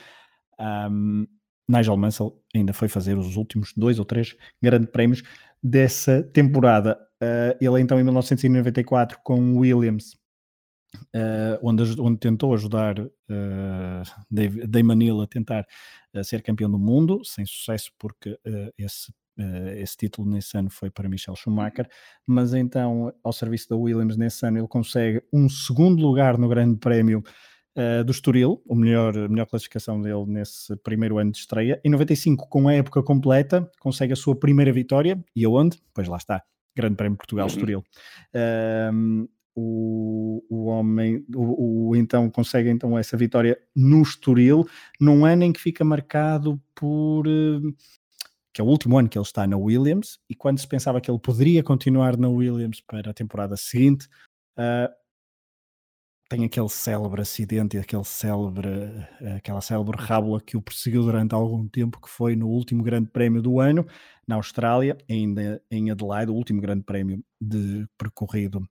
[0.90, 1.26] um,
[1.68, 5.22] Nigel Mansell ainda foi fazer os últimos dois ou três grandes prémios
[5.62, 6.98] dessa temporada.
[7.22, 10.14] Uh, ele então em 1994 com Williams,
[11.14, 15.66] uh, onde, onde, tentou ajudar uh, Hill a tentar
[16.24, 18.38] ser campeão do mundo, sem sucesso porque
[18.76, 19.21] esse Uh,
[19.76, 21.88] esse título nesse ano foi para Michel Schumacher,
[22.26, 26.78] mas então, ao serviço da Williams, nesse ano, ele consegue um segundo lugar no Grande
[26.78, 27.22] Prémio
[27.76, 31.80] uh, do Estoril, o melhor, a melhor classificação dele nesse primeiro ano de estreia.
[31.84, 35.80] Em 95, com a época completa, consegue a sua primeira vitória, e aonde?
[35.94, 36.42] Pois lá está,
[36.76, 37.52] Grande Prémio Portugal uhum.
[37.52, 37.84] Estoril.
[38.34, 44.66] Uh, o, o homem, o, o, então consegue então essa vitória no Estoril,
[44.98, 47.74] num ano em que fica marcado por uh,
[48.52, 51.10] que é o último ano que ele está na Williams, e quando se pensava que
[51.10, 54.06] ele poderia continuar na Williams para a temporada seguinte,
[54.58, 54.92] uh,
[56.28, 58.68] tem aquele célebre acidente aquele célebre,
[59.36, 63.42] aquela célebre rábula que o perseguiu durante algum tempo, que foi no último grande prémio
[63.42, 63.86] do ano,
[64.26, 68.66] na Austrália, ainda em Adelaide, o último grande prémio de percorrido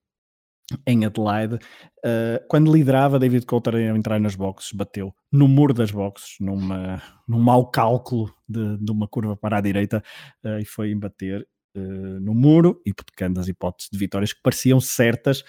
[0.85, 5.91] em Adelaide, uh, quando liderava David Coulter a entrar nas boxes, bateu no muro das
[5.91, 10.03] boxes, numa, num mau cálculo de, de uma curva para a direita,
[10.43, 15.43] uh, e foi embater uh, no muro, hipotecando as hipóteses de vitórias que pareciam certas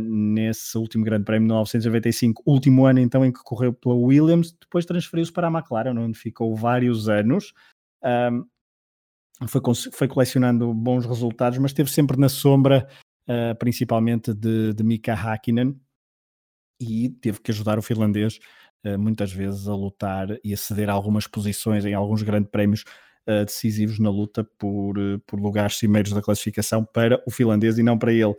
[0.00, 4.86] nesse último grande prémio de 1995, último ano então em que correu pela Williams, depois
[4.86, 7.52] transferiu-se para a McLaren, onde ficou vários anos.
[9.48, 9.60] foi,
[9.92, 12.86] foi colecionando bons resultados, mas esteve sempre na sombra
[13.30, 15.80] uh, principalmente de, de Mika Hakkinen,
[16.80, 18.40] e teve que ajudar o finlandês
[18.84, 22.84] uh, muitas vezes a lutar e a ceder algumas posições em alguns grandes prémios
[23.28, 27.96] uh, decisivos na luta por, por lugares cimeiros da classificação para o finlandês e não
[27.96, 28.34] para ele.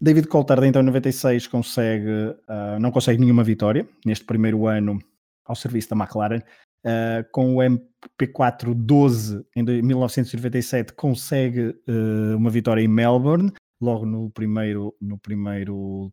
[0.00, 2.36] David Coulthard então em 96 consegue,
[2.78, 4.98] não consegue nenhuma vitória neste primeiro ano
[5.42, 6.42] ao serviço da McLaren
[6.86, 14.30] uh, com o MP4 12 em 1997 consegue uh, uma vitória em Melbourne, logo no
[14.30, 16.12] primeiro, no primeiro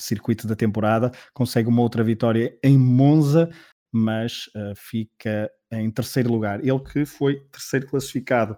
[0.00, 3.50] circuito da temporada, consegue uma outra vitória em Monza,
[3.92, 6.60] mas uh, fica em terceiro lugar.
[6.64, 8.56] Ele que foi terceiro classificado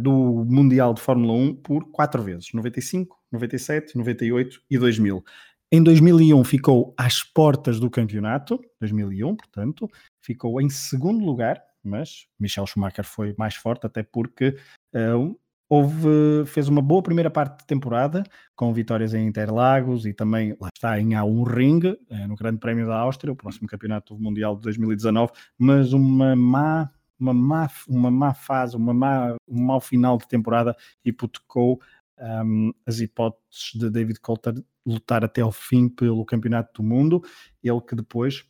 [0.00, 5.22] do Mundial de Fórmula 1 por quatro vezes: 95, 97, 98 e 2000.
[5.70, 9.86] Em 2001 ficou às portas do campeonato, 2001, portanto,
[10.18, 14.56] ficou em segundo lugar, mas Michel Schumacher foi mais forte, até porque
[14.94, 15.38] uh,
[15.68, 18.24] houve, fez uma boa primeira parte de temporada,
[18.56, 22.86] com vitórias em Interlagos e também, lá está, em A1 Ring, uh, no Grande Prémio
[22.86, 26.90] da Áustria, o próximo campeonato mundial de 2019, mas uma má
[27.20, 31.80] uma má, uma má fase, uma má, um mau final de temporada hipotecou
[32.20, 34.54] um, as hipóteses de David Coulter
[34.86, 37.22] lutar até ao fim pelo Campeonato do Mundo.
[37.62, 38.44] Ele que depois,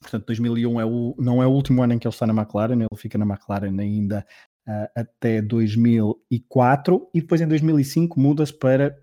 [0.00, 2.80] portanto, 2001 é o, não é o último ano em que ele está na McLaren,
[2.80, 4.26] ele fica na McLaren ainda
[4.68, 8.96] uh, até 2004 e depois em 2005 muda-se para,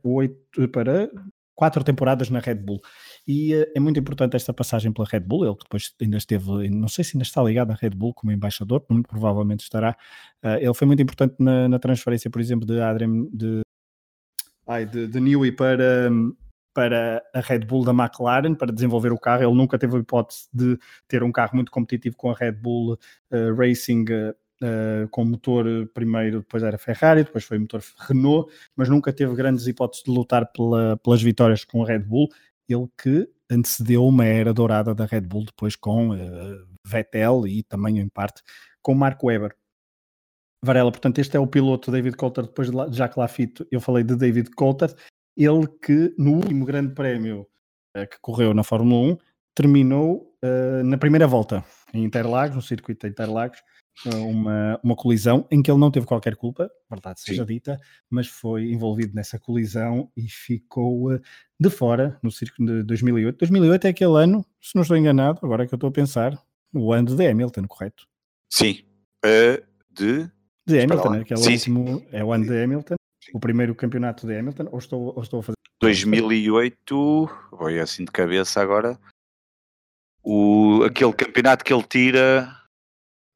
[0.72, 1.10] para
[1.56, 2.82] quatro temporadas na Red Bull.
[3.28, 5.46] E uh, é muito importante esta passagem pela Red Bull.
[5.46, 8.86] Ele depois ainda esteve, não sei se ainda está ligado à Red Bull como embaixador,
[8.90, 9.98] muito provavelmente estará.
[10.44, 13.62] Uh, ele foi muito importante na, na, transferência, por exemplo, de Adrian de,
[14.68, 16.10] ai, de, de Newey para,
[16.74, 19.44] para a Red Bull da McLaren para desenvolver o carro.
[19.44, 22.94] Ele nunca teve a hipótese de ter um carro muito competitivo com a Red Bull
[22.94, 24.06] uh, Racing.
[24.60, 29.68] Uh, com motor primeiro, depois era Ferrari, depois foi motor Renault, mas nunca teve grandes
[29.68, 32.28] hipóteses de lutar pela, pelas vitórias com a Red Bull.
[32.68, 38.00] Ele que antecedeu uma era dourada da Red Bull depois com uh, Vettel e também
[38.00, 38.42] em parte
[38.82, 39.56] com Mark Webber.
[40.64, 44.16] Varela, portanto, este é o piloto David Coulter, depois de Jacques Lafitte, eu falei de
[44.16, 44.94] David Coulter,
[45.36, 47.48] ele que no último grande prémio
[47.96, 49.18] uh, que correu na Fórmula 1
[49.54, 53.60] terminou uh, na primeira volta em Interlagos, no circuito de Interlagos,
[54.06, 57.54] uma, uma colisão em que ele não teve qualquer culpa, verdade seja Sim.
[57.54, 57.80] dita,
[58.10, 61.22] mas foi envolvido nessa colisão e ficou uh,
[61.60, 63.38] de fora no circuito de 2008.
[63.38, 66.38] 2008 é aquele ano, se não estou enganado, agora é que eu estou a pensar,
[66.74, 68.08] o ano de Hamilton, correto?
[68.50, 68.84] Sim,
[69.26, 70.30] uh, de...
[70.68, 72.08] De Hamilton, é aquele sim, último, sim.
[72.12, 73.32] é o ano de Hamilton, sim.
[73.34, 75.56] o primeiro campeonato de Hamilton, ou estou, ou estou a fazer...
[75.80, 79.00] 2008, vou assim de cabeça agora,
[80.22, 82.54] o, aquele campeonato que ele tira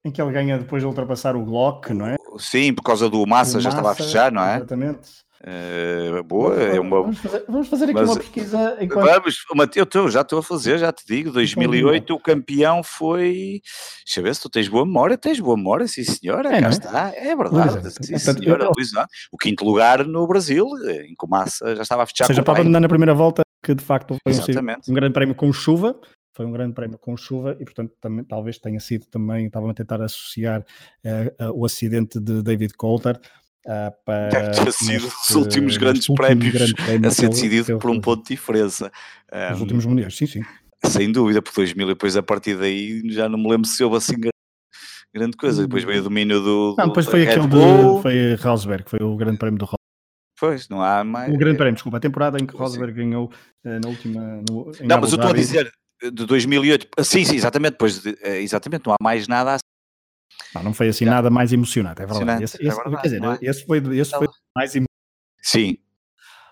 [0.03, 2.15] em que ele ganha depois de ultrapassar o Glock, não é?
[2.38, 4.57] Sim, por causa do Massa, já estava a fechar, não é?
[4.57, 5.09] Exatamente.
[5.43, 7.01] Uh, boa, é uma...
[7.01, 9.05] vamos, fazer, vamos fazer aqui Mas, uma pesquisa enquanto...
[9.05, 13.59] Vamos, eu já estou a fazer, já te digo, 2008 o campeão foi,
[14.05, 16.67] deixa eu ver se tu tens boa memória, tens boa memória, sim senhora, é, cá
[16.67, 16.69] é?
[16.69, 18.91] está, é verdade, sim senhora, Luís,
[19.31, 22.43] o quinto lugar no Brasil, em que o Massa já estava a fechar Ou seja,
[22.43, 25.99] para abandonar na primeira volta, que de facto foi um, um grande prémio com chuva,
[26.33, 29.73] foi um grande prémio com chuva e, portanto, também, talvez tenha sido também, estavam a
[29.73, 33.19] tentar associar uh, uh, o acidente de David Coulter
[33.66, 34.30] uh, para.
[34.30, 38.24] Deve ter sido os últimos grandes prémios grande prémio a ser decidido por um ponto
[38.24, 38.91] de diferença.
[39.53, 40.41] Os um, últimos mundiais, sim, sim.
[40.86, 43.97] Sem dúvida, por 2000 e depois a partir daí já não me lembro se houve
[43.97, 44.16] assim
[45.14, 45.64] grande coisa.
[45.64, 46.76] Depois veio o domínio do.
[46.78, 48.01] Não, depois foi aquele de.
[48.01, 49.82] Foi Rosberg, foi o grande prémio do Rosberg.
[50.39, 51.32] Pois, não há mais.
[51.32, 53.32] O grande prémio, desculpa, a temporada em que Rosberg ganhou
[53.64, 54.41] uh, na última.
[54.49, 56.88] No, não, mas eu estou a dizer, de 2008.
[56.97, 57.76] Ah, sim, sim, exatamente.
[57.78, 59.70] Pois, eh, exatamente, não há mais nada assim.
[60.53, 61.11] Não, não foi assim Já.
[61.11, 62.43] nada mais emocionante, é verdade.
[62.43, 63.37] Esse, esse, é verdade, quer dizer, é?
[63.41, 64.87] esse foi, esse foi mais emocionante.
[65.41, 65.77] Sim.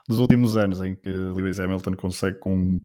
[0.07, 2.79] Dos últimos anos em que Lewis Hamilton consegue com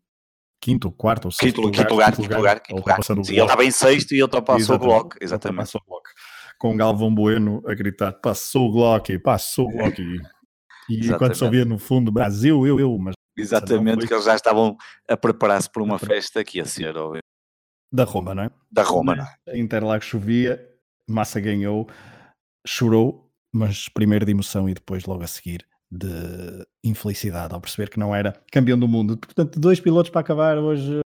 [0.61, 2.97] quinto, quarto ou sexto quinto, lugar, quinto lugar, quinto lugar, quinto lugar.
[2.97, 3.25] Quinto lugar.
[3.25, 5.59] Sim, ele estava em sexto e ele passou o bloco, exatamente.
[5.59, 6.09] Passou o bloco.
[6.59, 10.01] Com Galvão Bueno a gritar, passou o bloco, passou o bloco.
[10.89, 14.07] E enquanto se ouvia no fundo, Brasil, eu, eu, mas Exatamente, foi...
[14.07, 14.77] que eles já estavam
[15.09, 17.21] a preparar-se para uma festa que ia ser, óbvio.
[17.93, 18.51] Da Roma, não é?
[18.71, 19.59] Da Roma, não é?
[19.59, 20.65] Interlagos chovia,
[21.09, 21.89] Massa ganhou,
[22.67, 27.99] chorou, mas primeiro de emoção e depois logo a seguir de infelicidade ao perceber que
[27.99, 29.17] não era campeão do mundo.
[29.17, 31.01] Portanto, dois pilotos para acabar hoje.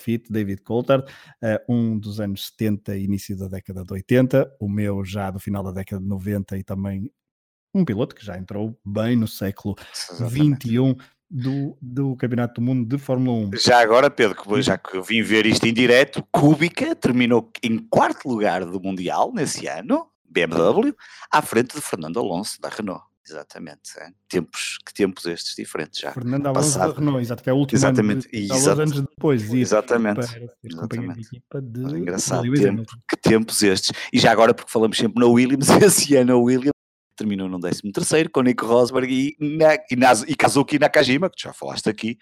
[0.00, 1.04] Fit, David Coulthard,
[1.42, 5.40] uh, um dos anos 70 e início da década de 80, o meu já do
[5.40, 7.10] final da década de 90 e também
[7.74, 10.96] um piloto que já entrou bem no século XXI
[11.30, 13.50] do, do Campeonato do Mundo de Fórmula 1.
[13.58, 18.28] Já agora, Pedro, já que eu vim ver isto em direto, Kubica terminou em quarto
[18.28, 20.94] lugar do Mundial nesse ano, BMW,
[21.30, 23.02] à frente de Fernando Alonso da Renault.
[23.30, 23.98] Exatamente.
[23.98, 24.08] É.
[24.26, 26.12] Tempos, que tempos estes diferentes já.
[26.12, 28.80] Fernando Alonso da Renault, exato, que é o último exatamente, ano de, exato.
[28.80, 29.52] anos depois.
[29.52, 30.50] Exatamente.
[30.64, 31.28] exatamente.
[31.30, 33.92] De de engraçado, tempo, que tempos estes.
[34.10, 36.77] E já agora, porque falamos sempre na Williams, esse ano a Williams
[37.18, 41.42] terminou no 13 terceiro com Nico Rosberg e, na, e, Naz, e Kazuki Nakajima, que
[41.42, 42.16] já falaste aqui.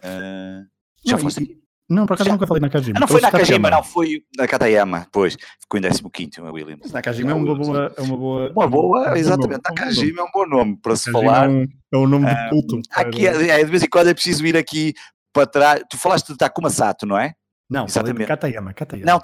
[0.00, 0.66] Uh,
[1.04, 1.64] já Não, falaste aqui.
[1.88, 2.96] Não, por acaso nunca falei Nakajima.
[2.96, 5.36] Ah, não foi Nakajima, não, foi Nakatayama, pois.
[5.60, 6.80] Ficou em 15 o Williams.
[6.82, 7.94] Mas Nakajima é uma boa.
[7.96, 9.60] É uma boa, uma boa exatamente.
[9.64, 11.46] Nakajima é um bom nome para se falar.
[11.46, 11.62] É um,
[11.92, 12.80] é um nome de ah, culto.
[12.90, 14.94] aqui, é, é, de vez em quando é preciso ir aqui
[15.32, 15.82] para trás.
[15.90, 17.34] Tu falaste de Takuma Sato, não é?
[17.68, 18.26] Não, exatamente.
[18.26, 19.10] Katayama, Katayama.
[19.10, 19.20] Não,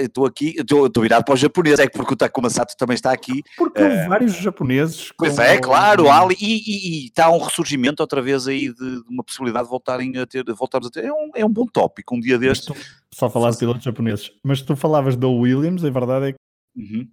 [0.00, 3.42] estou aqui, estou virado para os japoneses, é porque o Takuma Sato também está aqui.
[3.56, 5.12] Porque uh, vários japoneses.
[5.18, 9.08] Pois é, claro, Ali, e, e, e, está um ressurgimento outra vez aí de, de,
[9.08, 11.04] uma possibilidade de voltarem a ter, voltarmos a ter.
[11.04, 12.74] É um, é um bom tópico, um dia destes.
[13.12, 16.38] Só falar de pilotos japoneses, mas tu falavas do Williams, a verdade é que
[16.76, 17.08] uhum.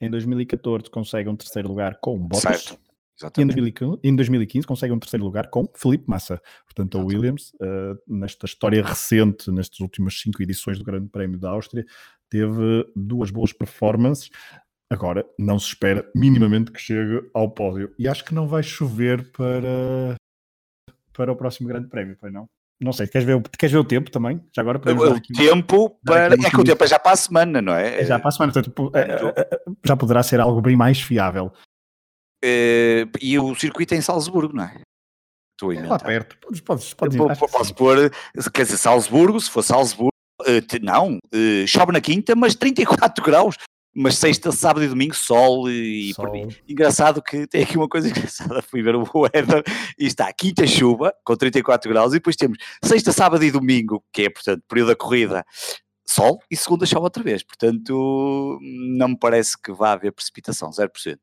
[0.00, 2.62] em 2014 consegue um terceiro lugar com Bottas.
[2.62, 2.87] Certo.
[3.20, 3.74] Exatamente.
[4.04, 6.40] Em 2015 consegue um terceiro lugar com Felipe Massa.
[6.64, 11.50] Portanto, a Williams, uh, nesta história recente, nestas últimas cinco edições do Grande Prémio da
[11.50, 11.84] Áustria,
[12.30, 14.30] teve duas boas performances.
[14.90, 17.92] Agora, não se espera minimamente que chegue ao pódio.
[17.98, 20.16] E acho que não vai chover para,
[21.12, 22.48] para o próximo Grande Prémio, pois não?
[22.80, 24.40] Não sei, queres ver, queres ver o tempo também?
[24.54, 26.34] Já agora o aqui, tempo para.
[26.34, 28.02] É que o tempo é já para a semana, não é?
[28.02, 31.52] É já para a semana, portanto, é, é, já poderá ser algo bem mais fiável.
[32.44, 34.80] Uh, e o circuito é em Salzburgo, não é?
[35.52, 36.38] Estou a é lá perto.
[36.38, 37.16] Podes, podes, podes
[37.50, 38.10] Posso pôr,
[38.54, 40.12] quer dizer, Salzburgo, se for Salzburgo,
[40.42, 43.56] uh, não, uh, chove na quinta, mas 34 graus.
[44.00, 46.32] Mas sexta, sábado e domingo, sol e sol.
[46.68, 48.62] Engraçado que tem aqui uma coisa engraçada.
[48.62, 49.64] Fui ver o weather
[49.98, 54.22] e está quinta chuva com 34 graus, e depois temos sexta, sábado e domingo, que
[54.22, 55.44] é, portanto, período da corrida,
[56.06, 57.42] sol, e segunda chove outra vez.
[57.42, 58.60] Portanto,
[58.96, 61.18] não me parece que vá haver precipitação, 0%.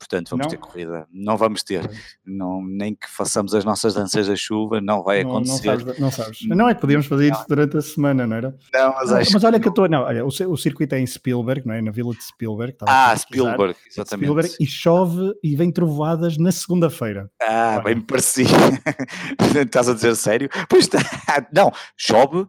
[0.00, 0.50] Portanto, vamos não.
[0.50, 1.06] ter corrida.
[1.12, 1.88] Não vamos ter.
[2.24, 5.66] Não, nem que façamos as nossas danças da chuva, não vai não, acontecer.
[5.66, 6.38] Não sabes, não sabes.
[6.48, 8.56] Não é que podíamos fazer isso durante a semana, não era?
[8.72, 9.86] Não, mas acho Mas olha que eu estou.
[9.90, 11.82] Não, olha, o, o circuito é em Spielberg, não é?
[11.82, 12.76] Na vila de Spielberg.
[12.86, 14.26] Ah, Spielberg, exatamente.
[14.26, 17.30] Spielberg, e chove e vem trovoadas na segunda-feira.
[17.42, 18.46] Ah, bem me parecia.
[19.62, 20.48] Estás a dizer sério?
[20.66, 20.98] Pois está.
[21.52, 22.46] Não, chove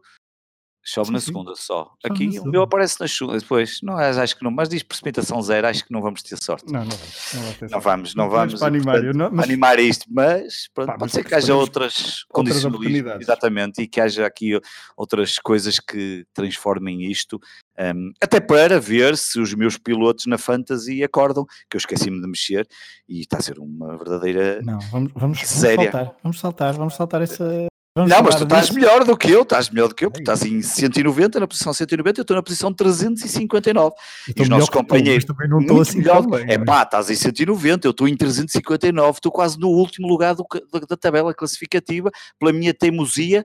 [0.84, 1.62] Chove sim, na segunda sim.
[1.62, 1.92] só.
[2.06, 3.38] Chove Aqui o meu aparece na chuva.
[3.38, 6.72] Depois, não, acho que não, mas diz precipitação zero, acho que não vamos ter sorte.
[6.72, 7.34] Não, não vamos.
[7.34, 8.60] Não, não vamos, não, vamos.
[8.60, 9.46] Para animar, portanto, não, mas...
[9.46, 12.74] animar isto, mas pronto, pá, pode ser que haja outras condições.
[13.20, 14.60] Exatamente, e que haja aqui
[14.98, 17.40] outras coisas que transformem isto.
[17.80, 22.28] Um, até para ver se os meus pilotos na Fantasy acordam, que eu esqueci-me de
[22.28, 22.68] mexer
[23.08, 24.62] e está a ser uma verdadeira.
[24.62, 28.68] Não, vamos, vamos, vamos saltar, vamos saltar, vamos saltar essa, Vamos não, mas tu estás
[28.68, 28.76] disso.
[28.76, 31.74] melhor do que eu, estás melhor do que eu, porque estás em 190, na posição
[31.74, 33.94] 190, eu estou na posição 359.
[34.34, 35.26] E os nossos companheiros.
[35.26, 36.26] também não estou assim melhor.
[36.26, 40.36] Bem, é pá, estás em 190, eu estou em 359, estou quase no último lugar
[40.36, 43.44] do, da, da tabela classificativa, pela minha teimosia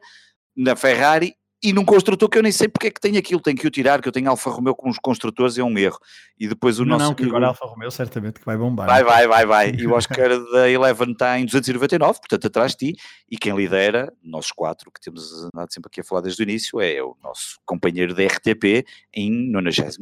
[0.57, 3.57] na Ferrari e num construtor que eu nem sei porque é que tem aquilo, tenho
[3.57, 5.99] que o tirar, que eu tenho Alfa Romeo com os construtores, é um erro.
[6.39, 7.11] E depois o não, nosso.
[7.11, 8.87] Não, que agora Alfa Romeo certamente que vai bombar.
[8.87, 9.71] Vai, vai, vai, vai.
[9.73, 13.01] E o Oscar da Eleven está em 299, portanto atrás de ti,
[13.31, 16.81] e quem lidera, nós quatro, que temos andado sempre aqui a falar desde o início,
[16.81, 19.97] é o nosso companheiro da RTP em 93,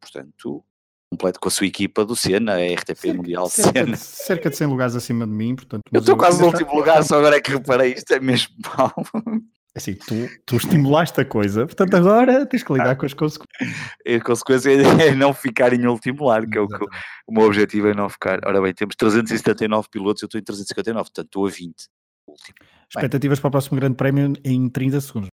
[0.00, 0.64] portanto
[1.10, 3.92] completo com a sua equipa do Senna, a RTP cerca, Mundial cerca Senna.
[3.92, 5.82] De, cerca de 100 lugares acima de mim, portanto...
[5.90, 8.94] Eu estou quase no último lugar, só agora é que reparei, isto é mesmo mau.
[9.76, 13.78] Assim, tu, tu estimulaste a coisa, portanto agora tens que lidar ah, com as consequências.
[14.06, 16.84] A consequência é não ficar em último lugar, que é o que
[17.26, 18.40] o meu objetivo é não ficar.
[18.44, 21.74] Ora bem, temos 379 pilotos, eu estou em 359, portanto estou a 20.
[22.26, 22.54] Último.
[22.88, 23.42] Expectativas bem.
[23.42, 25.28] para o próximo grande prémio em 30 segundos.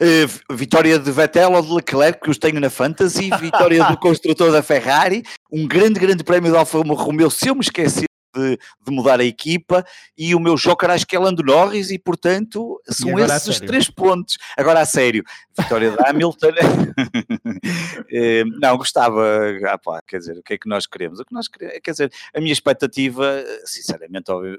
[0.00, 4.50] Uh, vitória de Vettel ou de Leclerc, que os tenho na Fantasy, vitória do construtor
[4.50, 5.22] da Ferrari,
[5.52, 9.24] um grande, grande prémio de Alfa Romeo, se eu me esquecer de, de, mudar a
[9.24, 9.84] equipa
[10.16, 13.90] e o meu joker acho que é Lando Norris e portanto são esses os três
[13.90, 14.36] pontos.
[14.56, 15.24] Agora a sério,
[15.56, 16.48] vitória de Hamilton,
[18.10, 19.22] eh, não, gostava,
[19.66, 21.20] ah, pá, quer dizer, o que é que nós queremos?
[21.20, 24.58] O que nós queremos, quer dizer, a minha expectativa, sinceramente, óbvio,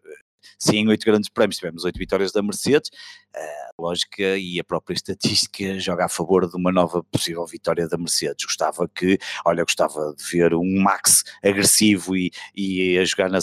[0.58, 2.90] se em oito grandes prémios tivemos oito vitórias da Mercedes,
[3.36, 7.98] a lógica e a própria estatística joga a favor de uma nova possível vitória da
[7.98, 8.46] Mercedes.
[8.46, 13.40] Gostava que, olha, gostava de ver um Max agressivo e, e a jogar na,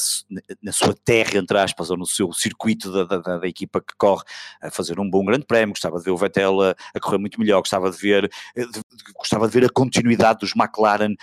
[0.62, 4.24] na sua terra, entre aspas, ou no seu circuito da, da, da, equipa que corre,
[4.62, 5.74] a fazer um bom grande prémio.
[5.74, 7.60] Gostava de ver o Vettel a, a correr muito melhor.
[7.60, 8.82] Gostava de ver, de, de,
[9.14, 11.14] gostava de ver a continuidade dos McLaren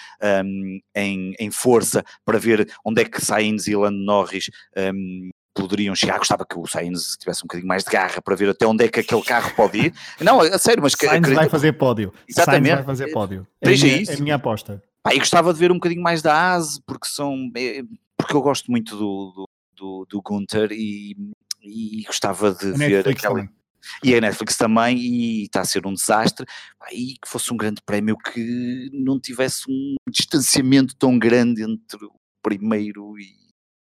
[0.45, 5.29] um, em, em força para ver onde é que Sainz e Lando Norris um,
[5.59, 6.17] poderiam chegar.
[6.17, 8.87] Gostava que o Sainz tivesse um bocadinho mais de garra para ver até onde é
[8.87, 9.93] que aquele carro pode ir.
[10.21, 10.93] Não, a sério, mas...
[10.93, 11.35] Sainz acredito...
[11.35, 12.13] vai fazer pódio.
[12.27, 12.67] Exatamente.
[12.67, 13.47] Sainz vai fazer pódio.
[13.61, 14.11] É, isso.
[14.11, 14.81] é a minha aposta.
[15.03, 17.51] Pá, e gostava de ver um bocadinho mais da ASE, porque são...
[17.55, 17.81] É,
[18.17, 21.15] porque eu gosto muito do, do, do, do Gunther e,
[21.63, 23.39] e gostava de a ver Netflix aquela...
[23.39, 23.59] Também.
[24.03, 26.45] E a Netflix também, e está a ser um desastre,
[26.91, 32.11] e que fosse um grande prémio que não tivesse um distanciamento tão grande entre o
[32.41, 33.33] primeiro e,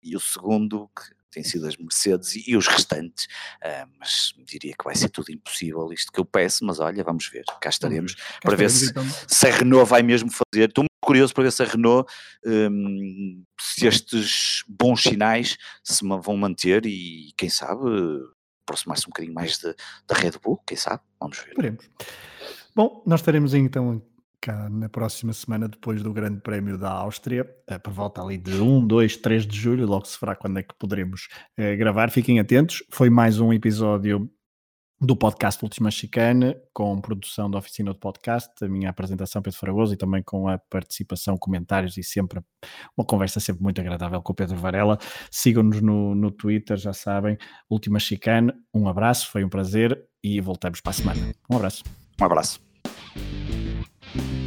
[0.03, 3.25] e o segundo, que têm sido as Mercedes e, e os restantes,
[3.63, 7.27] uh, mas diria que vai ser tudo impossível isto que eu peço, mas olha, vamos
[7.27, 9.03] ver, cá estaremos cá para ver se, então.
[9.27, 10.69] se a Renault vai mesmo fazer.
[10.69, 12.11] Estou muito curioso para ver se a Renault,
[12.45, 17.81] um, se estes bons sinais se vão manter e quem sabe
[18.63, 21.53] aproximar-se um bocadinho mais da Red Bull, quem sabe, vamos ver.
[21.55, 21.89] Veremos.
[22.75, 24.01] Bom, nós estaremos então
[24.43, 28.59] cá na próxima semana, depois do Grande Prémio da Áustria, eh, por volta ali de
[28.59, 32.11] 1, 2, 3 de julho, logo se verá quando é que poderemos eh, gravar.
[32.11, 34.29] Fiquem atentos, foi mais um episódio
[34.99, 39.93] do podcast Última Chicane, com produção da oficina de podcast, a minha apresentação Pedro Fragoso
[39.93, 42.41] e também com a participação, comentários e sempre
[42.97, 44.97] uma conversa sempre muito agradável com o Pedro Varela.
[45.31, 47.37] Sigam-nos no, no Twitter, já sabem,
[47.69, 48.51] Última Chicane.
[48.73, 51.33] Um abraço, foi um prazer e voltamos para a semana.
[51.49, 51.83] Um abraço.
[52.19, 52.61] Um abraço.
[54.16, 54.42] thank you